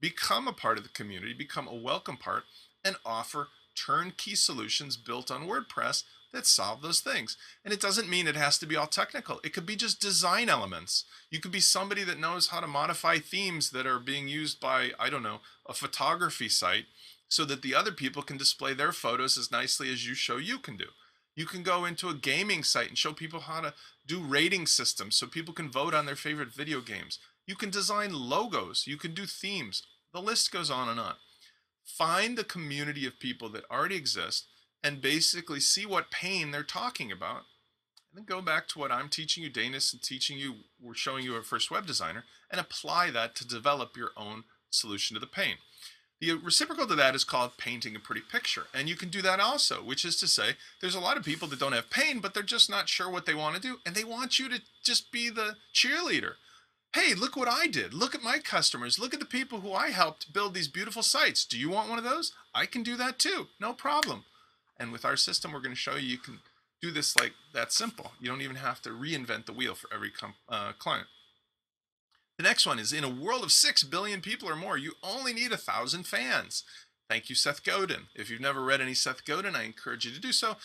become 0.00 0.46
a 0.46 0.52
part 0.52 0.78
of 0.78 0.84
the 0.84 0.90
community, 0.90 1.32
become 1.32 1.66
a 1.66 1.74
welcome 1.74 2.16
part, 2.16 2.44
and 2.84 2.94
offer 3.04 3.48
turnkey 3.74 4.36
solutions 4.36 4.96
built 4.96 5.32
on 5.32 5.48
WordPress 5.48 6.04
that 6.32 6.46
solve 6.46 6.80
those 6.80 7.00
things. 7.00 7.36
And 7.64 7.74
it 7.74 7.80
doesn't 7.80 8.08
mean 8.08 8.28
it 8.28 8.36
has 8.36 8.56
to 8.58 8.66
be 8.66 8.76
all 8.76 8.86
technical. 8.86 9.40
It 9.42 9.52
could 9.52 9.66
be 9.66 9.74
just 9.74 10.00
design 10.00 10.48
elements. 10.48 11.06
You 11.28 11.40
could 11.40 11.50
be 11.50 11.58
somebody 11.58 12.04
that 12.04 12.20
knows 12.20 12.46
how 12.46 12.60
to 12.60 12.68
modify 12.68 13.18
themes 13.18 13.70
that 13.70 13.84
are 13.84 13.98
being 13.98 14.28
used 14.28 14.60
by, 14.60 14.92
I 14.96 15.10
don't 15.10 15.24
know, 15.24 15.40
a 15.68 15.74
photography 15.74 16.48
site 16.48 16.84
so 17.28 17.44
that 17.46 17.62
the 17.62 17.74
other 17.74 17.90
people 17.90 18.22
can 18.22 18.36
display 18.36 18.74
their 18.74 18.92
photos 18.92 19.36
as 19.36 19.50
nicely 19.50 19.92
as 19.92 20.06
you 20.06 20.14
show 20.14 20.36
you 20.36 20.60
can 20.60 20.76
do. 20.76 20.86
You 21.36 21.44
can 21.44 21.62
go 21.62 21.84
into 21.84 22.08
a 22.08 22.14
gaming 22.14 22.64
site 22.64 22.88
and 22.88 22.98
show 22.98 23.12
people 23.12 23.40
how 23.40 23.60
to 23.60 23.74
do 24.06 24.20
rating 24.20 24.66
systems 24.66 25.16
so 25.16 25.26
people 25.26 25.52
can 25.52 25.70
vote 25.70 25.94
on 25.94 26.06
their 26.06 26.16
favorite 26.16 26.52
video 26.52 26.80
games. 26.80 27.18
You 27.46 27.54
can 27.54 27.70
design 27.70 28.12
logos, 28.12 28.86
you 28.86 28.96
can 28.96 29.14
do 29.14 29.26
themes. 29.26 29.82
The 30.12 30.22
list 30.22 30.50
goes 30.50 30.70
on 30.70 30.88
and 30.88 30.98
on. 30.98 31.14
Find 31.84 32.36
the 32.36 32.44
community 32.44 33.06
of 33.06 33.20
people 33.20 33.50
that 33.50 33.70
already 33.70 33.96
exist 33.96 34.46
and 34.82 35.02
basically 35.02 35.60
see 35.60 35.84
what 35.84 36.10
pain 36.10 36.50
they're 36.50 36.62
talking 36.62 37.12
about. 37.12 37.42
And 38.10 38.16
then 38.16 38.24
go 38.24 38.40
back 38.40 38.66
to 38.68 38.78
what 38.78 38.90
I'm 38.90 39.10
teaching 39.10 39.44
you, 39.44 39.50
Dainis, 39.50 39.92
and 39.92 40.02
teaching 40.02 40.38
you, 40.38 40.54
we're 40.80 40.94
showing 40.94 41.24
you 41.24 41.36
a 41.36 41.42
first 41.42 41.70
web 41.70 41.86
designer, 41.86 42.24
and 42.50 42.60
apply 42.60 43.10
that 43.10 43.34
to 43.36 43.46
develop 43.46 43.96
your 43.96 44.10
own 44.16 44.44
solution 44.70 45.14
to 45.14 45.20
the 45.20 45.26
pain. 45.26 45.56
The 46.20 46.32
reciprocal 46.32 46.86
to 46.86 46.94
that 46.94 47.14
is 47.14 47.24
called 47.24 47.58
painting 47.58 47.94
a 47.94 48.00
pretty 48.00 48.22
picture. 48.22 48.66
And 48.72 48.88
you 48.88 48.96
can 48.96 49.10
do 49.10 49.20
that 49.22 49.38
also, 49.38 49.76
which 49.76 50.04
is 50.04 50.16
to 50.20 50.26
say, 50.26 50.52
there's 50.80 50.94
a 50.94 51.00
lot 51.00 51.18
of 51.18 51.24
people 51.24 51.46
that 51.48 51.58
don't 51.58 51.72
have 51.72 51.90
pain, 51.90 52.20
but 52.20 52.32
they're 52.32 52.42
just 52.42 52.70
not 52.70 52.88
sure 52.88 53.10
what 53.10 53.26
they 53.26 53.34
want 53.34 53.54
to 53.54 53.60
do. 53.60 53.78
And 53.84 53.94
they 53.94 54.04
want 54.04 54.38
you 54.38 54.48
to 54.48 54.62
just 54.82 55.12
be 55.12 55.28
the 55.28 55.56
cheerleader. 55.74 56.34
Hey, 56.94 57.14
look 57.14 57.36
what 57.36 57.48
I 57.48 57.66
did. 57.66 57.92
Look 57.92 58.14
at 58.14 58.22
my 58.22 58.38
customers. 58.38 58.98
Look 58.98 59.12
at 59.12 59.20
the 59.20 59.26
people 59.26 59.60
who 59.60 59.74
I 59.74 59.90
helped 59.90 60.32
build 60.32 60.54
these 60.54 60.68
beautiful 60.68 61.02
sites. 61.02 61.44
Do 61.44 61.58
you 61.58 61.68
want 61.68 61.90
one 61.90 61.98
of 61.98 62.04
those? 62.04 62.32
I 62.54 62.64
can 62.64 62.82
do 62.82 62.96
that 62.96 63.18
too. 63.18 63.48
No 63.60 63.74
problem. 63.74 64.24
And 64.80 64.92
with 64.92 65.04
our 65.04 65.16
system, 65.16 65.52
we're 65.52 65.60
going 65.60 65.74
to 65.74 65.80
show 65.80 65.96
you 65.96 66.08
you 66.08 66.18
can 66.18 66.38
do 66.80 66.90
this 66.90 67.14
like 67.18 67.32
that 67.52 67.72
simple. 67.72 68.12
You 68.18 68.30
don't 68.30 68.40
even 68.40 68.56
have 68.56 68.80
to 68.82 68.90
reinvent 68.90 69.44
the 69.44 69.52
wheel 69.52 69.74
for 69.74 69.92
every 69.92 70.10
uh, 70.48 70.72
client. 70.78 71.08
The 72.36 72.42
next 72.42 72.66
one 72.66 72.78
is 72.78 72.92
in 72.92 73.04
a 73.04 73.08
world 73.08 73.42
of 73.42 73.52
6 73.52 73.84
billion 73.84 74.20
people 74.20 74.48
or 74.48 74.56
more, 74.56 74.76
you 74.76 74.92
only 75.02 75.32
need 75.32 75.52
a 75.52 75.56
thousand 75.56 76.06
fans. 76.06 76.64
Thank 77.08 77.30
you, 77.30 77.34
Seth 77.34 77.64
Godin. 77.64 78.08
If 78.14 78.28
you've 78.28 78.40
never 78.40 78.62
read 78.62 78.80
any 78.80 78.94
Seth 78.94 79.24
Godin, 79.24 79.56
I 79.56 79.64
encourage 79.64 80.04
you 80.04 80.12
to 80.12 80.20
do 80.20 80.32
so. 80.32 80.56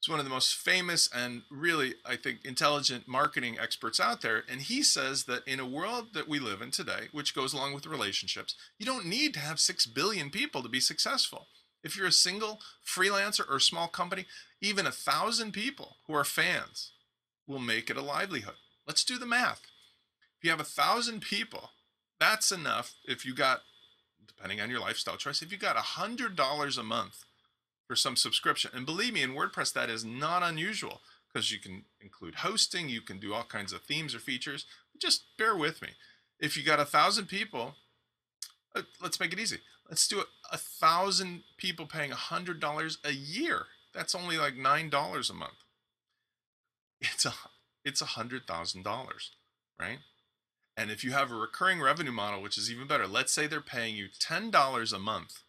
He's 0.00 0.08
one 0.08 0.18
of 0.18 0.24
the 0.24 0.30
most 0.30 0.54
famous 0.54 1.10
and 1.14 1.42
really, 1.50 1.94
I 2.06 2.16
think, 2.16 2.38
intelligent 2.44 3.06
marketing 3.06 3.58
experts 3.60 4.00
out 4.00 4.22
there. 4.22 4.44
And 4.48 4.62
he 4.62 4.82
says 4.82 5.24
that 5.24 5.46
in 5.46 5.60
a 5.60 5.66
world 5.66 6.14
that 6.14 6.26
we 6.26 6.38
live 6.38 6.62
in 6.62 6.70
today, 6.70 7.08
which 7.12 7.34
goes 7.34 7.52
along 7.52 7.74
with 7.74 7.84
relationships, 7.84 8.54
you 8.78 8.86
don't 8.86 9.04
need 9.04 9.34
to 9.34 9.40
have 9.40 9.60
6 9.60 9.86
billion 9.86 10.30
people 10.30 10.62
to 10.62 10.70
be 10.70 10.80
successful. 10.80 11.48
If 11.84 11.96
you're 11.96 12.06
a 12.06 12.12
single 12.12 12.60
freelancer 12.86 13.44
or 13.48 13.60
small 13.60 13.88
company, 13.88 14.24
even 14.62 14.86
a 14.86 14.92
thousand 14.92 15.52
people 15.52 15.96
who 16.06 16.14
are 16.14 16.24
fans 16.24 16.92
will 17.46 17.58
make 17.58 17.90
it 17.90 17.96
a 17.96 18.02
livelihood. 18.02 18.54
Let's 18.86 19.04
do 19.04 19.18
the 19.18 19.26
math. 19.26 19.62
If 20.40 20.44
you 20.44 20.50
have 20.52 20.60
a 20.60 20.64
thousand 20.64 21.20
people, 21.20 21.68
that's 22.18 22.50
enough. 22.50 22.94
If 23.04 23.26
you 23.26 23.34
got, 23.34 23.60
depending 24.26 24.58
on 24.58 24.70
your 24.70 24.80
lifestyle 24.80 25.18
choice, 25.18 25.42
if 25.42 25.52
you 25.52 25.58
got 25.58 25.76
a 25.76 25.80
hundred 25.80 26.34
dollars 26.34 26.78
a 26.78 26.82
month 26.82 27.26
for 27.86 27.94
some 27.94 28.16
subscription, 28.16 28.70
and 28.72 28.86
believe 28.86 29.12
me, 29.12 29.22
in 29.22 29.34
WordPress 29.34 29.74
that 29.74 29.90
is 29.90 30.02
not 30.02 30.42
unusual 30.42 31.02
because 31.30 31.52
you 31.52 31.58
can 31.58 31.84
include 32.00 32.36
hosting, 32.36 32.88
you 32.88 33.02
can 33.02 33.18
do 33.18 33.34
all 33.34 33.42
kinds 33.42 33.70
of 33.70 33.82
themes 33.82 34.14
or 34.14 34.18
features. 34.18 34.64
Just 34.98 35.24
bear 35.36 35.54
with 35.54 35.82
me. 35.82 35.88
If 36.38 36.56
you 36.56 36.64
got 36.64 36.80
a 36.80 36.86
thousand 36.86 37.26
people, 37.26 37.74
uh, 38.74 38.82
let's 39.02 39.20
make 39.20 39.34
it 39.34 39.38
easy. 39.38 39.58
Let's 39.90 40.08
do 40.08 40.20
it. 40.20 40.26
A 40.50 40.56
thousand 40.56 41.42
people 41.58 41.84
paying 41.84 42.12
a 42.12 42.16
hundred 42.16 42.60
dollars 42.60 42.96
a 43.04 43.12
year. 43.12 43.66
That's 43.92 44.14
only 44.14 44.38
like 44.38 44.56
nine 44.56 44.88
dollars 44.88 45.28
a 45.28 45.34
month. 45.34 45.64
It's 47.02 47.26
a 47.26 47.34
it's 47.84 48.00
a 48.00 48.06
hundred 48.06 48.46
thousand 48.46 48.84
dollars, 48.84 49.32
right? 49.78 49.98
And 50.80 50.90
if 50.90 51.04
you 51.04 51.12
have 51.12 51.30
a 51.30 51.34
recurring 51.34 51.82
revenue 51.82 52.10
model, 52.10 52.40
which 52.40 52.56
is 52.56 52.70
even 52.70 52.86
better, 52.86 53.06
let's 53.06 53.34
say 53.34 53.46
they're 53.46 53.60
paying 53.60 53.96
you 53.96 54.08
$10 54.18 54.92
a 54.94 54.98
month, 54.98 55.40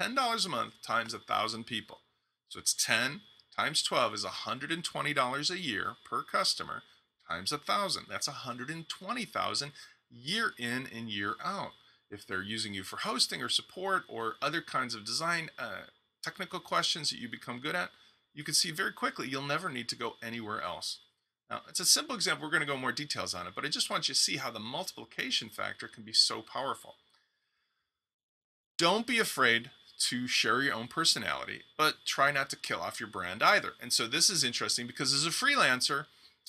$10 0.00 0.44
a 0.44 0.48
month 0.48 0.74
times 0.84 1.14
a 1.14 1.20
thousand 1.20 1.66
people. 1.66 2.00
So 2.48 2.58
it's 2.58 2.74
10 2.74 3.20
times 3.56 3.84
12 3.84 4.14
is 4.14 4.24
$120 4.24 5.50
a 5.50 5.58
year 5.60 5.92
per 6.04 6.24
customer 6.24 6.82
times 7.28 7.52
a 7.52 7.58
thousand. 7.58 8.06
That's 8.08 8.26
120,000 8.26 9.72
year 10.10 10.52
in 10.58 10.88
and 10.92 11.08
year 11.08 11.36
out. 11.44 11.74
If 12.10 12.26
they're 12.26 12.42
using 12.42 12.74
you 12.74 12.82
for 12.82 12.96
hosting 12.96 13.40
or 13.40 13.48
support 13.48 14.02
or 14.08 14.34
other 14.42 14.62
kinds 14.62 14.96
of 14.96 15.06
design 15.06 15.50
uh, 15.60 15.82
technical 16.24 16.58
questions 16.58 17.10
that 17.10 17.20
you 17.20 17.28
become 17.28 17.60
good 17.60 17.76
at, 17.76 17.90
you 18.34 18.42
can 18.42 18.54
see 18.54 18.72
very 18.72 18.92
quickly 18.92 19.28
you'll 19.28 19.42
never 19.42 19.68
need 19.68 19.88
to 19.90 19.96
go 19.96 20.14
anywhere 20.20 20.60
else. 20.60 20.98
Now, 21.52 21.60
it's 21.68 21.80
a 21.80 21.84
simple 21.84 22.14
example. 22.14 22.46
We're 22.46 22.50
going 22.50 22.66
to 22.66 22.72
go 22.72 22.78
more 22.78 22.92
details 22.92 23.34
on 23.34 23.46
it, 23.46 23.52
but 23.54 23.66
I 23.66 23.68
just 23.68 23.90
want 23.90 24.08
you 24.08 24.14
to 24.14 24.20
see 24.20 24.38
how 24.38 24.50
the 24.50 24.58
multiplication 24.58 25.50
factor 25.50 25.86
can 25.86 26.02
be 26.02 26.14
so 26.14 26.40
powerful. 26.40 26.94
Don't 28.78 29.06
be 29.06 29.18
afraid 29.18 29.70
to 30.08 30.26
share 30.26 30.62
your 30.62 30.72
own 30.72 30.88
personality, 30.88 31.60
but 31.76 31.96
try 32.06 32.32
not 32.32 32.48
to 32.50 32.56
kill 32.56 32.80
off 32.80 33.00
your 33.00 33.08
brand 33.10 33.42
either. 33.42 33.74
And 33.82 33.92
so 33.92 34.06
this 34.06 34.30
is 34.30 34.42
interesting 34.42 34.86
because 34.86 35.12
as 35.12 35.26
a 35.26 35.28
freelancer, 35.28 36.06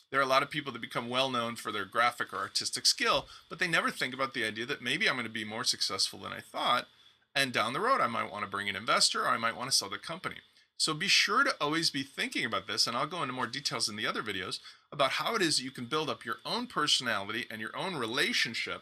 there 0.09 0.21
are 0.21 0.23
a 0.23 0.27
lot 0.27 0.41
of 0.41 0.49
people 0.49 0.71
that 0.71 0.81
become 0.81 1.09
well 1.09 1.29
known 1.29 1.57
for 1.57 1.73
their 1.73 1.83
graphic 1.83 2.31
or 2.31 2.37
artistic 2.37 2.85
skill, 2.85 3.27
but 3.49 3.59
they 3.59 3.67
never 3.67 3.91
think 3.91 4.13
about 4.13 4.33
the 4.33 4.45
idea 4.45 4.65
that 4.67 4.81
maybe 4.81 5.09
I'm 5.09 5.15
going 5.15 5.25
to 5.25 5.29
be 5.29 5.43
more 5.43 5.65
successful 5.65 6.19
than 6.19 6.31
I 6.31 6.39
thought. 6.39 6.87
And 7.35 7.51
down 7.51 7.73
the 7.73 7.81
road, 7.81 7.99
I 7.99 8.07
might 8.07 8.31
want 8.31 8.45
to 8.45 8.49
bring 8.49 8.69
an 8.69 8.77
investor 8.77 9.23
or 9.23 9.27
I 9.27 9.37
might 9.37 9.57
want 9.57 9.69
to 9.69 9.75
sell 9.75 9.89
the 9.89 9.97
company. 9.97 10.37
So 10.77 10.93
be 10.93 11.07
sure 11.07 11.43
to 11.43 11.55
always 11.61 11.89
be 11.89 12.03
thinking 12.03 12.45
about 12.45 12.67
this, 12.67 12.87
and 12.87 12.97
I'll 12.97 13.07
go 13.07 13.21
into 13.21 13.33
more 13.33 13.47
details 13.47 13.87
in 13.87 13.95
the 13.95 14.07
other 14.07 14.23
videos 14.23 14.59
about 14.91 15.11
how 15.11 15.35
it 15.35 15.41
is 15.41 15.61
you 15.61 15.71
can 15.71 15.85
build 15.85 16.09
up 16.09 16.25
your 16.25 16.37
own 16.45 16.67
personality 16.67 17.45
and 17.49 17.61
your 17.61 17.75
own 17.75 17.95
relationship, 17.95 18.81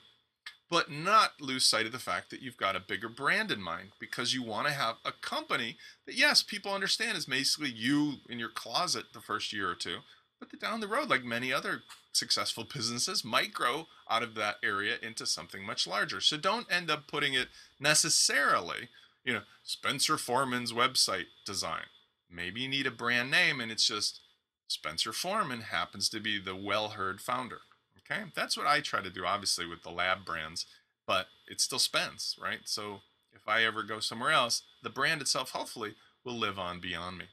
but 0.69 0.89
not 0.89 1.41
lose 1.41 1.65
sight 1.65 1.85
of 1.85 1.91
the 1.91 1.99
fact 1.99 2.29
that 2.29 2.41
you've 2.41 2.57
got 2.57 2.75
a 2.75 2.79
bigger 2.79 3.09
brand 3.09 3.51
in 3.51 3.61
mind 3.61 3.89
because 3.99 4.33
you 4.33 4.41
want 4.41 4.67
to 4.67 4.73
have 4.73 4.95
a 5.03 5.11
company 5.11 5.77
that, 6.05 6.15
yes, 6.15 6.41
people 6.41 6.73
understand 6.73 7.17
is 7.17 7.25
basically 7.25 7.69
you 7.69 8.15
in 8.29 8.39
your 8.39 8.49
closet 8.49 9.05
the 9.13 9.19
first 9.19 9.51
year 9.51 9.69
or 9.69 9.75
two, 9.75 9.97
but 10.39 10.49
that 10.49 10.61
down 10.61 10.79
the 10.79 10.87
road, 10.87 11.09
like 11.09 11.23
many 11.23 11.53
other 11.53 11.83
successful 12.13 12.65
businesses, 12.73 13.23
might 13.23 13.53
grow 13.53 13.87
out 14.09 14.23
of 14.23 14.33
that 14.35 14.55
area 14.63 14.95
into 15.03 15.25
something 15.25 15.63
much 15.63 15.85
larger. 15.85 16.19
So 16.19 16.35
don't 16.35 16.71
end 16.71 16.89
up 16.89 17.05
putting 17.05 17.33
it 17.33 17.49
necessarily 17.79 18.89
you 19.23 19.33
know, 19.33 19.41
Spencer 19.63 20.17
Forman's 20.17 20.73
website 20.73 21.25
design. 21.45 21.85
Maybe 22.29 22.61
you 22.61 22.67
need 22.67 22.87
a 22.87 22.91
brand 22.91 23.29
name 23.29 23.59
and 23.59 23.71
it's 23.71 23.87
just 23.87 24.21
Spencer 24.67 25.11
Forman 25.11 25.61
happens 25.61 26.09
to 26.09 26.19
be 26.19 26.39
the 26.39 26.55
well 26.55 26.89
heard 26.89 27.21
founder. 27.21 27.59
Okay, 27.99 28.23
that's 28.35 28.57
what 28.57 28.67
I 28.67 28.81
try 28.81 29.01
to 29.01 29.09
do, 29.09 29.25
obviously, 29.25 29.65
with 29.65 29.83
the 29.83 29.91
lab 29.91 30.25
brands, 30.25 30.65
but 31.05 31.27
it's 31.47 31.63
still 31.63 31.79
Spence, 31.79 32.35
right? 32.41 32.59
So 32.65 33.01
if 33.33 33.47
I 33.47 33.63
ever 33.63 33.83
go 33.83 33.99
somewhere 33.99 34.31
else, 34.31 34.63
the 34.81 34.89
brand 34.89 35.21
itself 35.21 35.51
hopefully 35.51 35.95
will 36.23 36.37
live 36.37 36.59
on 36.59 36.79
beyond 36.79 37.17
me. 37.17 37.25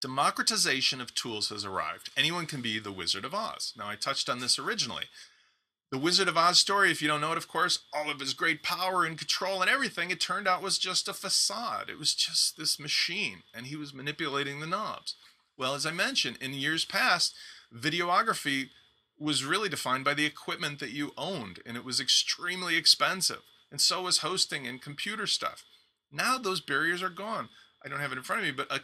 Democratization 0.00 1.00
of 1.00 1.14
tools 1.14 1.48
has 1.48 1.64
arrived. 1.64 2.10
Anyone 2.16 2.46
can 2.46 2.62
be 2.62 2.78
the 2.78 2.92
Wizard 2.92 3.24
of 3.24 3.34
Oz. 3.34 3.72
Now, 3.76 3.88
I 3.88 3.96
touched 3.96 4.28
on 4.28 4.38
this 4.38 4.58
originally. 4.58 5.06
The 5.90 5.98
Wizard 5.98 6.28
of 6.28 6.36
Oz 6.36 6.58
story, 6.58 6.90
if 6.90 7.00
you 7.00 7.08
don't 7.08 7.22
know 7.22 7.32
it, 7.32 7.38
of 7.38 7.48
course, 7.48 7.78
all 7.94 8.10
of 8.10 8.20
his 8.20 8.34
great 8.34 8.62
power 8.62 9.04
and 9.04 9.16
control 9.16 9.62
and 9.62 9.70
everything, 9.70 10.10
it 10.10 10.20
turned 10.20 10.46
out 10.46 10.60
was 10.60 10.78
just 10.78 11.08
a 11.08 11.14
facade. 11.14 11.88
It 11.88 11.98
was 11.98 12.14
just 12.14 12.58
this 12.58 12.78
machine, 12.78 13.42
and 13.54 13.66
he 13.66 13.76
was 13.76 13.94
manipulating 13.94 14.60
the 14.60 14.66
knobs. 14.66 15.14
Well, 15.56 15.74
as 15.74 15.86
I 15.86 15.90
mentioned, 15.90 16.36
in 16.42 16.52
years 16.52 16.84
past, 16.84 17.34
videography 17.74 18.68
was 19.18 19.44
really 19.44 19.70
defined 19.70 20.04
by 20.04 20.12
the 20.12 20.26
equipment 20.26 20.78
that 20.80 20.90
you 20.92 21.12
owned, 21.16 21.60
and 21.64 21.74
it 21.76 21.84
was 21.84 22.00
extremely 22.00 22.76
expensive. 22.76 23.40
And 23.70 23.80
so 23.80 24.02
was 24.02 24.18
hosting 24.18 24.66
and 24.66 24.80
computer 24.80 25.26
stuff. 25.26 25.64
Now 26.12 26.38
those 26.38 26.60
barriers 26.60 27.02
are 27.02 27.10
gone. 27.10 27.48
I 27.84 27.88
don't 27.88 28.00
have 28.00 28.12
it 28.12 28.18
in 28.18 28.24
front 28.24 28.40
of 28.40 28.46
me, 28.46 28.52
but 28.52 28.70
a, 28.70 28.80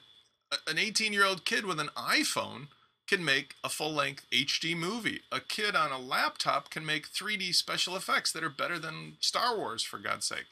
an 0.70 0.78
18 0.78 1.12
year 1.12 1.24
old 1.24 1.44
kid 1.44 1.64
with 1.64 1.80
an 1.80 1.90
iPhone 1.96 2.68
can 3.06 3.24
make 3.24 3.54
a 3.62 3.68
full 3.68 3.92
length 3.92 4.26
HD 4.30 4.76
movie. 4.76 5.20
A 5.30 5.40
kid 5.40 5.76
on 5.76 5.92
a 5.92 5.98
laptop 5.98 6.70
can 6.70 6.86
make 6.86 7.10
3D 7.10 7.54
special 7.54 7.96
effects 7.96 8.32
that 8.32 8.44
are 8.44 8.50
better 8.50 8.78
than 8.78 9.16
Star 9.20 9.56
Wars, 9.56 9.82
for 9.82 9.98
God's 9.98 10.26
sake. 10.26 10.46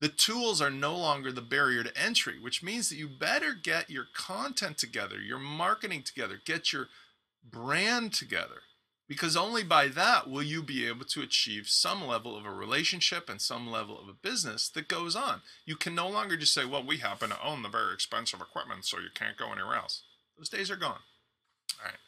The 0.00 0.08
tools 0.08 0.60
are 0.60 0.70
no 0.70 0.96
longer 0.96 1.32
the 1.32 1.40
barrier 1.40 1.84
to 1.84 1.98
entry, 1.98 2.38
which 2.38 2.62
means 2.62 2.88
that 2.88 2.96
you 2.96 3.08
better 3.08 3.54
get 3.54 3.88
your 3.88 4.06
content 4.12 4.76
together, 4.76 5.18
your 5.18 5.38
marketing 5.38 6.02
together, 6.02 6.40
get 6.44 6.72
your 6.72 6.88
brand 7.48 8.12
together, 8.12 8.62
because 9.08 9.36
only 9.36 9.62
by 9.62 9.88
that 9.88 10.28
will 10.28 10.42
you 10.42 10.62
be 10.62 10.86
able 10.86 11.04
to 11.06 11.22
achieve 11.22 11.68
some 11.68 12.06
level 12.06 12.36
of 12.36 12.44
a 12.44 12.50
relationship 12.50 13.30
and 13.30 13.40
some 13.40 13.70
level 13.70 13.98
of 13.98 14.08
a 14.08 14.12
business 14.12 14.68
that 14.70 14.88
goes 14.88 15.14
on. 15.14 15.42
You 15.64 15.76
can 15.76 15.94
no 15.94 16.08
longer 16.08 16.36
just 16.36 16.52
say, 16.52 16.64
well, 16.64 16.84
we 16.84 16.98
happen 16.98 17.30
to 17.30 17.42
own 17.42 17.62
the 17.62 17.68
very 17.68 17.94
expensive 17.94 18.40
equipment, 18.40 18.84
so 18.84 18.98
you 18.98 19.10
can't 19.14 19.38
go 19.38 19.52
anywhere 19.52 19.76
else. 19.76 20.02
Those 20.36 20.48
days 20.48 20.70
are 20.70 20.76
gone. 20.76 21.00
All 21.78 21.86
right. 21.86 21.98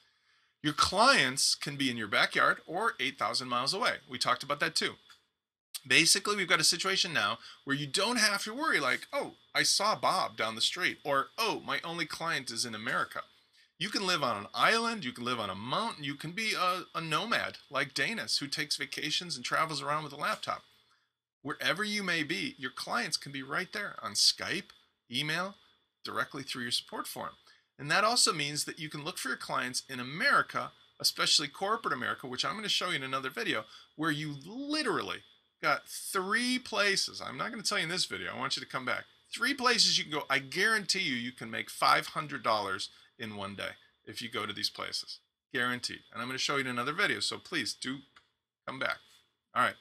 Your 0.63 0.73
clients 0.73 1.55
can 1.55 1.77
be 1.77 1.91
in 1.91 1.97
your 1.97 2.09
backyard 2.09 2.59
or 2.67 2.95
8,000 2.99 3.49
miles 3.49 3.75
away. 3.75 3.97
We 4.09 4.19
talked 4.19 4.43
about 4.43 4.61
that 4.61 4.75
too. 4.75 4.95
Basically, 5.87 6.35
we've 6.35 6.49
got 6.49 6.61
a 6.61 6.65
situation 6.65 7.13
now 7.13 7.39
where 7.65 7.77
you 7.77 7.87
don't 7.87 8.19
have 8.19 8.43
to 8.45 8.55
worry 8.55 8.81
like, 8.81 9.07
oh, 9.13 9.35
I 9.55 9.63
saw 9.63 9.95
Bob 9.95 10.37
down 10.37 10.57
the 10.57 10.61
street, 10.61 10.99
or 11.05 11.29
oh, 11.39 11.63
my 11.65 11.81
only 11.85 12.07
client 12.07 12.51
is 12.51 12.65
in 12.65 12.75
America. 12.75 13.23
You 13.79 13.91
can 13.91 14.07
live 14.07 14.23
on 14.23 14.39
an 14.39 14.47
island, 14.55 15.05
you 15.05 15.13
can 15.13 15.25
live 15.25 15.39
on 15.39 15.51
a 15.51 15.55
mountain, 15.55 16.03
you 16.03 16.15
can 16.15 16.33
be 16.33 16.55
a, 16.55 16.85
a 16.95 17.01
nomad 17.01 17.59
like 17.71 17.95
Dainis 17.95 18.39
who 18.39 18.49
takes 18.49 18.77
vacations 18.77 19.37
and 19.37 19.45
travels 19.45 19.83
around 19.83 20.03
with 20.03 20.15
a 20.15 20.17
laptop. 20.17 20.63
Wherever 21.43 21.85
you 21.85 22.03
may 22.03 22.23
be, 22.23 22.57
your 22.59 22.71
clients 22.71 23.17
can 23.17 23.31
be 23.31 23.43
right 23.43 23.73
there 23.73 23.97
on 24.03 24.13
Skype, 24.13 24.71
email, 25.13 25.55
directly 26.05 26.43
through 26.43 26.63
your 26.63 26.73
support 26.73 27.07
form. 27.07 27.33
And 27.79 27.91
that 27.91 28.05
also 28.05 28.33
means 28.33 28.65
that 28.65 28.79
you 28.79 28.89
can 28.89 29.05
look 29.05 29.19
for 29.19 29.29
your 29.29 29.37
clients 29.37 29.83
in 29.89 30.01
America, 30.01 30.73
especially 31.01 31.49
corporate 31.49 31.95
America, 31.95 32.27
which 32.27 32.45
I'm 32.45 32.53
going 32.53 32.63
to 32.63 32.69
show 32.69 32.91
you 32.91 32.97
in 32.97 33.03
another 33.03 33.31
video, 33.31 33.65
where 33.97 34.11
you 34.11 34.37
literally 34.45 35.19
got 35.63 35.89
three 35.89 36.59
places. 36.59 37.21
I'm 37.21 37.37
not 37.37 37.51
going 37.51 37.63
to 37.63 37.69
tell 37.69 37.79
you 37.79 37.85
in 37.85 37.91
this 37.91 38.07
video. 38.07 38.33
I 38.33 38.39
want 38.39 38.57
you 38.57 38.63
to 38.63 38.69
come 38.69 38.85
back. 38.85 39.05
Three 39.33 39.55
places 39.55 39.99
you 39.99 40.05
can 40.05 40.13
go. 40.13 40.25
I 40.31 40.39
guarantee 40.39 41.01
you, 41.01 41.17
you 41.17 41.33
can 41.33 41.51
make 41.51 41.71
$500 41.71 42.89
in 43.19 43.37
one 43.37 43.55
day 43.55 43.71
if 44.05 44.23
you 44.23 44.31
go 44.31 44.47
to 44.47 44.53
these 44.53 44.71
places. 44.71 45.19
Guaranteed. 45.53 46.01
And 46.13 46.23
I'm 46.23 46.29
going 46.29 46.39
to 46.39 46.43
show 46.43 46.55
you 46.55 46.63
in 46.63 46.67
another 46.67 46.93
video. 46.93 47.21
So 47.21 47.39
please 47.39 47.75
do 47.75 47.99
come 48.67 48.79
back. 48.79 48.99
All 49.55 49.63
right. 49.63 49.75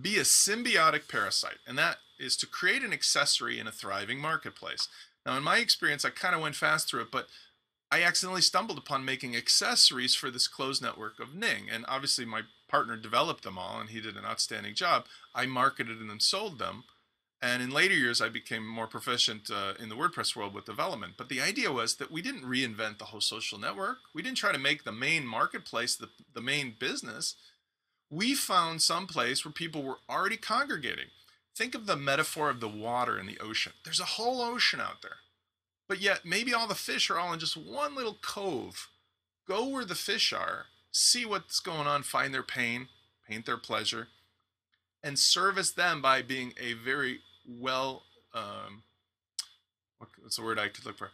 Be 0.00 0.16
a 0.16 0.22
symbiotic 0.22 1.08
parasite. 1.08 1.58
And 1.66 1.78
that 1.78 1.98
is 2.18 2.36
to 2.38 2.46
create 2.46 2.82
an 2.82 2.92
accessory 2.92 3.58
in 3.58 3.66
a 3.66 3.72
thriving 3.72 4.18
marketplace. 4.18 4.88
Now, 5.24 5.36
in 5.36 5.42
my 5.42 5.58
experience, 5.58 6.04
I 6.04 6.10
kind 6.10 6.34
of 6.34 6.40
went 6.40 6.56
fast 6.56 6.88
through 6.88 7.02
it, 7.02 7.10
but 7.12 7.28
I 7.90 8.02
accidentally 8.02 8.40
stumbled 8.40 8.78
upon 8.78 9.04
making 9.04 9.36
accessories 9.36 10.14
for 10.14 10.30
this 10.30 10.48
closed 10.48 10.82
network 10.82 11.20
of 11.20 11.34
Ning. 11.34 11.68
And 11.70 11.84
obviously, 11.86 12.24
my 12.24 12.42
partner 12.68 12.96
developed 12.96 13.44
them 13.44 13.58
all, 13.58 13.78
and 13.78 13.90
he 13.90 14.00
did 14.00 14.16
an 14.16 14.24
outstanding 14.24 14.74
job. 14.74 15.04
I 15.34 15.46
marketed 15.46 16.00
and 16.00 16.08
then 16.08 16.20
sold 16.20 16.58
them. 16.58 16.84
And 17.42 17.60
in 17.60 17.70
later 17.70 17.94
years, 17.94 18.20
I 18.20 18.28
became 18.28 18.66
more 18.66 18.86
proficient 18.86 19.50
uh, 19.50 19.74
in 19.78 19.88
the 19.88 19.96
WordPress 19.96 20.34
world 20.36 20.54
with 20.54 20.64
development. 20.64 21.14
But 21.18 21.28
the 21.28 21.40
idea 21.40 21.72
was 21.72 21.96
that 21.96 22.10
we 22.10 22.22
didn't 22.22 22.44
reinvent 22.44 22.98
the 22.98 23.06
whole 23.06 23.20
social 23.20 23.58
network. 23.58 23.98
We 24.14 24.22
didn't 24.22 24.38
try 24.38 24.52
to 24.52 24.58
make 24.58 24.84
the 24.84 24.92
main 24.92 25.26
marketplace 25.26 25.96
the, 25.96 26.08
the 26.34 26.40
main 26.40 26.76
business. 26.78 27.34
We 28.10 28.34
found 28.34 28.80
some 28.80 29.06
place 29.06 29.44
where 29.44 29.52
people 29.52 29.82
were 29.82 29.98
already 30.08 30.36
congregating. 30.36 31.06
Think 31.54 31.74
of 31.74 31.86
the 31.86 31.96
metaphor 31.96 32.48
of 32.48 32.60
the 32.60 32.68
water 32.68 33.18
in 33.18 33.26
the 33.26 33.38
ocean. 33.38 33.72
There's 33.84 34.00
a 34.00 34.04
whole 34.04 34.40
ocean 34.40 34.80
out 34.80 35.02
there. 35.02 35.16
But 35.88 36.00
yet, 36.00 36.24
maybe 36.24 36.54
all 36.54 36.66
the 36.66 36.74
fish 36.74 37.10
are 37.10 37.18
all 37.18 37.32
in 37.32 37.40
just 37.40 37.56
one 37.56 37.94
little 37.94 38.16
cove. 38.22 38.88
Go 39.46 39.68
where 39.68 39.84
the 39.84 39.94
fish 39.94 40.32
are, 40.32 40.66
see 40.90 41.26
what's 41.26 41.60
going 41.60 41.86
on, 41.86 42.02
find 42.02 42.32
their 42.32 42.42
pain, 42.42 42.88
paint 43.28 43.44
their 43.44 43.58
pleasure, 43.58 44.08
and 45.02 45.18
service 45.18 45.72
them 45.72 46.00
by 46.00 46.22
being 46.22 46.54
a 46.58 46.72
very 46.74 47.20
well, 47.46 48.04
um, 48.32 48.84
what's 49.98 50.36
the 50.36 50.42
word 50.42 50.58
I 50.58 50.68
could 50.68 50.86
look 50.86 50.96
for? 50.96 51.10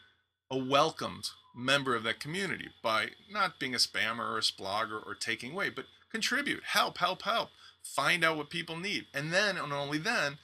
A 0.50 0.56
welcomed 0.56 1.30
member 1.56 1.96
of 1.96 2.04
that 2.04 2.20
community 2.20 2.68
by 2.82 3.08
not 3.30 3.58
being 3.58 3.74
a 3.74 3.78
spammer 3.78 4.30
or 4.30 4.38
a 4.38 4.42
splogger 4.42 5.04
or 5.04 5.14
taking 5.14 5.52
away, 5.52 5.70
but 5.70 5.86
contribute, 6.12 6.62
help, 6.64 6.98
help, 6.98 7.22
help 7.22 7.50
find 7.94 8.24
out 8.24 8.36
what 8.36 8.50
people 8.50 8.76
need, 8.76 9.06
and 9.14 9.32
then, 9.32 9.56
and 9.56 9.72
only 9.72 9.98
then, 9.98 10.38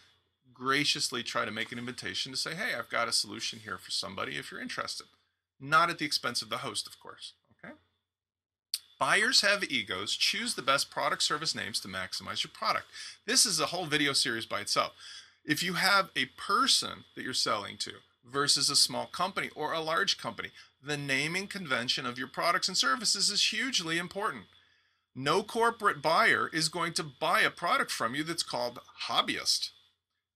graciously 0.53 1.23
try 1.23 1.45
to 1.45 1.51
make 1.51 1.73
an 1.73 1.79
invitation 1.79 2.33
to 2.33 2.39
say, 2.39 2.55
hey, 2.55 2.75
I've 2.79 2.89
got 2.89 3.09
a 3.09 3.13
solution 3.13 3.61
here 3.61 3.79
for 3.79 3.91
somebody 3.91 4.37
if 4.37 4.51
you're 4.51 4.61
interested. 4.61 5.07
Not 5.61 5.91
at 5.91 5.99
the 5.99 6.07
expense 6.07 6.43
of 6.43 6.49
the 6.49 6.59
host, 6.59 6.87
of 6.87 6.99
course. 7.01 7.33
Okay? 7.59 7.75
Buyers 8.99 9.41
have 9.41 9.65
egos. 9.65 10.17
Choose 10.17 10.55
the 10.55 10.63
best 10.63 10.91
product 10.91 11.23
service 11.23 11.55
names 11.55 11.81
to 11.81 11.89
maximize 11.89 12.45
your 12.45 12.53
product. 12.53 12.87
This 13.27 13.45
is 13.45 13.61
a 13.61 13.67
whole 13.67 13.87
video 13.87 14.13
series 14.13 14.47
by 14.47 14.61
itself. 14.61 14.93
If 15.45 15.63
you 15.63 15.75
have 15.75 16.11
a 16.17 16.27
person 16.37 17.05
that 17.15 17.23
you're 17.23 17.35
selling 17.35 17.77
to 17.79 17.93
versus 18.25 18.71
a 18.71 18.77
small 18.77 19.07
company 19.07 19.51
or 19.55 19.73
a 19.73 19.81
large 19.81 20.19
company, 20.19 20.51
the 20.83 20.97
naming 20.97 21.47
convention 21.47 22.07
of 22.07 22.19
your 22.19 22.29
products 22.29 22.69
and 22.69 22.77
services 22.77 23.31
is 23.31 23.51
hugely 23.51 23.99
important. 23.99 24.45
No 25.15 25.43
corporate 25.43 26.03
buyer 26.03 26.51
is 26.53 26.69
going 26.69 26.93
to 26.95 27.05
buy 27.05 27.41
a 27.43 27.51
product 27.51 27.91
from 27.91 28.15
you 28.15 28.25
that's 28.25 28.43
called 28.43 28.81
hobbyist. 29.07 29.71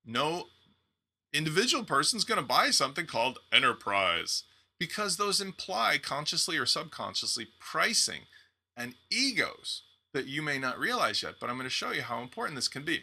No 0.07 0.45
individual 1.33 1.85
person 1.85 2.17
is 2.17 2.25
going 2.25 2.41
to 2.41 2.47
buy 2.47 2.71
something 2.71 3.07
called 3.07 3.41
enterprise 3.53 4.45
because 4.79 5.17
those 5.17 5.41
imply 5.41 5.99
consciously 5.99 6.57
or 6.57 6.67
subconsciously 6.67 7.49
pricing 7.59 8.23
and 8.77 8.95
egos 9.11 9.83
that 10.15 10.27
you 10.27 10.43
may 10.43 10.59
not 10.59 10.79
realize 10.79 11.23
yet. 11.23 11.35
But 11.41 11.51
I'm 11.51 11.57
going 11.57 11.65
to 11.65 11.71
show 11.71 11.91
you 11.91 12.03
how 12.03 12.23
important 12.23 12.55
this 12.57 12.69
can 12.69 12.85
be 12.85 13.03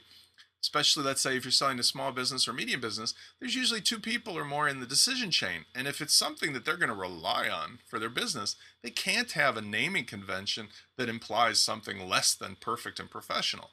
especially 0.65 1.03
let's 1.03 1.21
say 1.21 1.37
if 1.37 1.45
you're 1.45 1.51
selling 1.51 1.77
to 1.77 1.83
small 1.83 2.11
business 2.11 2.47
or 2.47 2.53
medium 2.53 2.81
business, 2.81 3.13
there's 3.39 3.53
usually 3.53 3.81
two 3.81 3.99
people 3.99 4.35
or 4.35 4.43
more 4.43 4.67
in 4.67 4.79
the 4.79 4.87
decision 4.87 5.29
chain. 5.29 5.65
And 5.75 5.87
if 5.87 6.01
it's 6.01 6.15
something 6.15 6.53
that 6.53 6.65
they're 6.65 6.75
going 6.75 6.89
to 6.89 6.95
rely 6.95 7.47
on 7.47 7.77
for 7.85 7.99
their 7.99 8.09
business, 8.09 8.55
they 8.81 8.89
can't 8.89 9.33
have 9.33 9.57
a 9.57 9.61
naming 9.61 10.05
convention 10.05 10.69
that 10.97 11.07
implies 11.07 11.59
something 11.59 12.09
less 12.09 12.33
than 12.33 12.57
perfect 12.59 12.99
and 12.99 13.11
professional. 13.11 13.69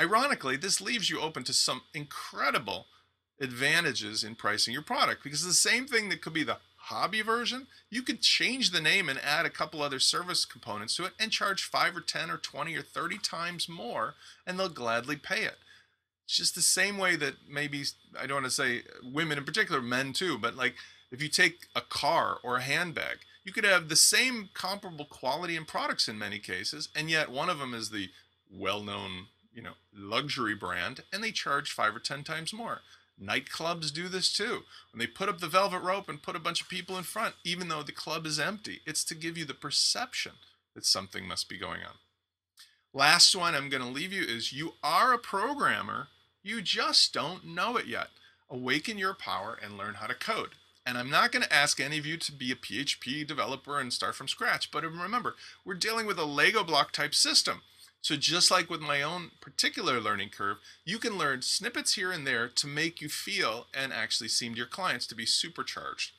Ironically, 0.00 0.56
this 0.56 0.80
leaves 0.80 1.10
you 1.10 1.20
open 1.20 1.44
to 1.44 1.52
some 1.52 1.82
incredible 1.94 2.86
advantages 3.40 4.24
in 4.24 4.34
pricing 4.34 4.72
your 4.72 4.82
product 4.82 5.22
because 5.22 5.44
the 5.44 5.52
same 5.52 5.86
thing 5.86 6.08
that 6.08 6.22
could 6.22 6.32
be 6.32 6.42
the 6.42 6.58
hobby 6.86 7.22
version, 7.22 7.68
you 7.88 8.02
could 8.02 8.20
change 8.20 8.70
the 8.72 8.80
name 8.80 9.08
and 9.08 9.20
add 9.20 9.46
a 9.46 9.50
couple 9.50 9.80
other 9.80 10.00
service 10.00 10.44
components 10.44 10.96
to 10.96 11.04
it 11.04 11.12
and 11.20 11.30
charge 11.30 11.62
5 11.62 11.96
or 11.96 12.00
10 12.00 12.32
or 12.32 12.36
20 12.36 12.74
or 12.74 12.82
30 12.82 13.18
times 13.18 13.68
more 13.68 14.14
and 14.44 14.58
they'll 14.58 14.68
gladly 14.68 15.14
pay 15.14 15.44
it. 15.44 15.58
It's 16.32 16.38
just 16.38 16.54
the 16.54 16.62
same 16.62 16.96
way 16.96 17.14
that 17.16 17.34
maybe 17.46 17.84
I 18.18 18.26
don't 18.26 18.36
want 18.36 18.46
to 18.46 18.50
say 18.50 18.84
women 19.02 19.36
in 19.36 19.44
particular, 19.44 19.82
men 19.82 20.14
too, 20.14 20.38
but 20.38 20.56
like 20.56 20.76
if 21.10 21.22
you 21.22 21.28
take 21.28 21.66
a 21.76 21.82
car 21.82 22.38
or 22.42 22.56
a 22.56 22.62
handbag, 22.62 23.18
you 23.44 23.52
could 23.52 23.64
have 23.64 23.90
the 23.90 23.96
same 23.96 24.48
comparable 24.54 25.04
quality 25.04 25.58
and 25.58 25.68
products 25.68 26.08
in 26.08 26.18
many 26.18 26.38
cases, 26.38 26.88
and 26.96 27.10
yet 27.10 27.30
one 27.30 27.50
of 27.50 27.58
them 27.58 27.74
is 27.74 27.90
the 27.90 28.08
well-known, 28.50 29.26
you 29.52 29.60
know, 29.60 29.74
luxury 29.94 30.54
brand, 30.54 31.02
and 31.12 31.22
they 31.22 31.32
charge 31.32 31.70
five 31.70 31.94
or 31.94 31.98
ten 31.98 32.24
times 32.24 32.54
more. 32.54 32.80
Nightclubs 33.22 33.92
do 33.92 34.08
this 34.08 34.32
too. 34.32 34.62
When 34.90 35.00
they 35.00 35.06
put 35.06 35.28
up 35.28 35.40
the 35.40 35.48
velvet 35.48 35.80
rope 35.80 36.08
and 36.08 36.22
put 36.22 36.34
a 36.34 36.40
bunch 36.40 36.62
of 36.62 36.68
people 36.70 36.96
in 36.96 37.04
front, 37.04 37.34
even 37.44 37.68
though 37.68 37.82
the 37.82 37.92
club 37.92 38.24
is 38.24 38.40
empty, 38.40 38.80
it's 38.86 39.04
to 39.04 39.14
give 39.14 39.36
you 39.36 39.44
the 39.44 39.52
perception 39.52 40.32
that 40.74 40.86
something 40.86 41.28
must 41.28 41.50
be 41.50 41.58
going 41.58 41.82
on. 41.82 41.96
Last 42.94 43.36
one 43.36 43.54
I'm 43.54 43.68
going 43.68 43.82
to 43.82 43.88
leave 43.90 44.14
you 44.14 44.22
is 44.22 44.54
you 44.54 44.76
are 44.82 45.12
a 45.12 45.18
programmer 45.18 46.08
you 46.42 46.60
just 46.60 47.12
don't 47.12 47.46
know 47.46 47.76
it 47.76 47.86
yet. 47.86 48.08
Awaken 48.50 48.98
your 48.98 49.14
power 49.14 49.58
and 49.62 49.78
learn 49.78 49.94
how 49.94 50.06
to 50.06 50.14
code. 50.14 50.50
And 50.84 50.98
I'm 50.98 51.10
not 51.10 51.30
going 51.30 51.44
to 51.44 51.52
ask 51.52 51.78
any 51.78 51.98
of 51.98 52.06
you 52.06 52.16
to 52.16 52.32
be 52.32 52.50
a 52.50 52.56
PHP 52.56 53.26
developer 53.26 53.78
and 53.78 53.92
start 53.92 54.16
from 54.16 54.26
scratch, 54.26 54.70
but 54.72 54.82
remember, 54.82 55.36
we're 55.64 55.74
dealing 55.74 56.06
with 56.06 56.18
a 56.18 56.24
Lego 56.24 56.64
block 56.64 56.90
type 56.90 57.14
system. 57.14 57.62
So 58.00 58.16
just 58.16 58.50
like 58.50 58.68
with 58.68 58.80
my 58.80 59.00
own 59.00 59.30
particular 59.40 60.00
learning 60.00 60.30
curve, 60.30 60.56
you 60.84 60.98
can 60.98 61.16
learn 61.16 61.42
snippets 61.42 61.94
here 61.94 62.10
and 62.10 62.26
there 62.26 62.48
to 62.48 62.66
make 62.66 63.00
you 63.00 63.08
feel 63.08 63.68
and 63.72 63.92
actually 63.92 64.28
seem 64.28 64.54
to 64.54 64.58
your 64.58 64.66
clients 64.66 65.06
to 65.06 65.14
be 65.14 65.24
supercharged. 65.24 66.10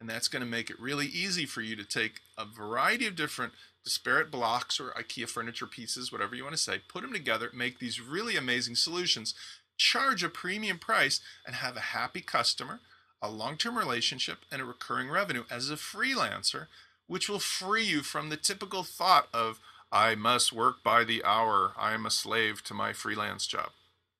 And 0.00 0.08
that's 0.08 0.28
going 0.28 0.44
to 0.44 0.48
make 0.48 0.70
it 0.70 0.78
really 0.78 1.06
easy 1.06 1.44
for 1.44 1.60
you 1.60 1.74
to 1.74 1.84
take 1.84 2.20
a 2.38 2.44
variety 2.44 3.08
of 3.08 3.16
different 3.16 3.52
disparate 3.84 4.30
blocks 4.30 4.78
or 4.78 4.90
IKEA 4.90 5.28
furniture 5.28 5.66
pieces, 5.66 6.12
whatever 6.12 6.34
you 6.34 6.42
want 6.44 6.54
to 6.54 6.62
say, 6.62 6.80
put 6.88 7.02
them 7.02 7.12
together, 7.12 7.50
make 7.54 7.78
these 7.78 8.00
really 8.00 8.36
amazing 8.36 8.74
solutions, 8.74 9.34
charge 9.76 10.22
a 10.22 10.28
premium 10.28 10.78
price, 10.78 11.20
and 11.46 11.56
have 11.56 11.76
a 11.76 11.80
happy 11.80 12.20
customer, 12.20 12.80
a 13.22 13.30
long 13.30 13.56
term 13.56 13.78
relationship, 13.78 14.38
and 14.52 14.60
a 14.60 14.64
recurring 14.64 15.08
revenue 15.08 15.44
as 15.50 15.70
a 15.70 15.74
freelancer, 15.74 16.66
which 17.06 17.28
will 17.28 17.38
free 17.38 17.84
you 17.84 18.02
from 18.02 18.28
the 18.28 18.36
typical 18.36 18.82
thought 18.82 19.28
of, 19.32 19.60
I 19.90 20.14
must 20.14 20.52
work 20.52 20.82
by 20.82 21.04
the 21.04 21.24
hour, 21.24 21.72
I 21.78 21.94
am 21.94 22.04
a 22.04 22.10
slave 22.10 22.62
to 22.64 22.74
my 22.74 22.92
freelance 22.92 23.46
job. 23.46 23.70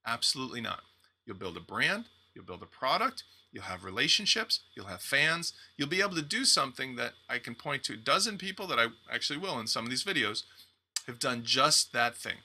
Absolutely 0.06 0.62
not. 0.62 0.82
You'll 1.26 1.36
build 1.36 1.58
a 1.58 1.60
brand, 1.60 2.06
you'll 2.34 2.46
build 2.46 2.62
a 2.62 2.66
product, 2.66 3.24
You'll 3.52 3.64
have 3.64 3.84
relationships, 3.84 4.60
you'll 4.74 4.86
have 4.86 5.00
fans, 5.00 5.54
you'll 5.76 5.88
be 5.88 6.02
able 6.02 6.14
to 6.16 6.22
do 6.22 6.44
something 6.44 6.96
that 6.96 7.14
I 7.28 7.38
can 7.38 7.54
point 7.54 7.82
to 7.84 7.94
a 7.94 7.96
dozen 7.96 8.36
people 8.36 8.66
that 8.66 8.78
I 8.78 8.88
actually 9.12 9.38
will 9.38 9.58
in 9.58 9.66
some 9.66 9.84
of 9.84 9.90
these 9.90 10.04
videos 10.04 10.42
have 11.06 11.18
done 11.18 11.42
just 11.44 11.92
that 11.92 12.14
thing. 12.14 12.38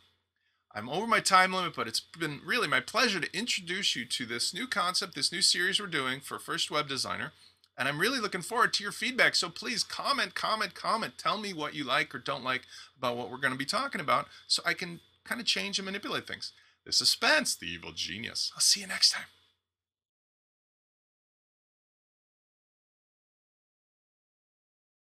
I'm 0.76 0.90
over 0.90 1.06
my 1.06 1.20
time 1.20 1.54
limit, 1.54 1.76
but 1.76 1.88
it's 1.88 2.00
been 2.00 2.42
really 2.44 2.68
my 2.68 2.80
pleasure 2.80 3.20
to 3.20 3.38
introduce 3.38 3.96
you 3.96 4.06
to 4.06 4.26
this 4.26 4.54
new 4.54 4.66
concept, 4.66 5.14
this 5.14 5.32
new 5.32 5.42
series 5.42 5.80
we're 5.80 5.88
doing 5.88 6.20
for 6.20 6.40
First 6.40 6.72
Web 6.72 6.88
Designer. 6.88 7.34
And 7.78 7.88
I'm 7.88 8.00
really 8.00 8.20
looking 8.20 8.42
forward 8.42 8.74
to 8.74 8.84
your 8.84 8.92
feedback. 8.92 9.36
So 9.36 9.50
please 9.50 9.84
comment, 9.84 10.36
comment, 10.36 10.74
comment. 10.74 11.18
Tell 11.18 11.38
me 11.38 11.54
what 11.54 11.76
you 11.76 11.84
like 11.84 12.14
or 12.14 12.20
don't 12.20 12.44
like 12.44 12.64
about 12.98 13.18
what 13.18 13.30
we're 13.30 13.38
going 13.38 13.54
to 13.54 13.58
be 13.58 13.66
talking 13.66 14.02
about 14.02 14.28
so 14.48 14.64
I 14.66 14.74
can 14.74 15.00
kind 15.24 15.42
of 15.42 15.48
change 15.48 15.78
and 15.78 15.86
manipulate 15.86 16.28
things. 16.28 16.54
The 16.86 16.92
suspense, 16.92 17.56
the 17.56 17.68
evil 17.68 17.92
genius. 17.94 18.52
I'll 18.56 18.62
see 18.62 18.82
you 18.82 18.88
next 18.88 19.12
time. 19.12 19.26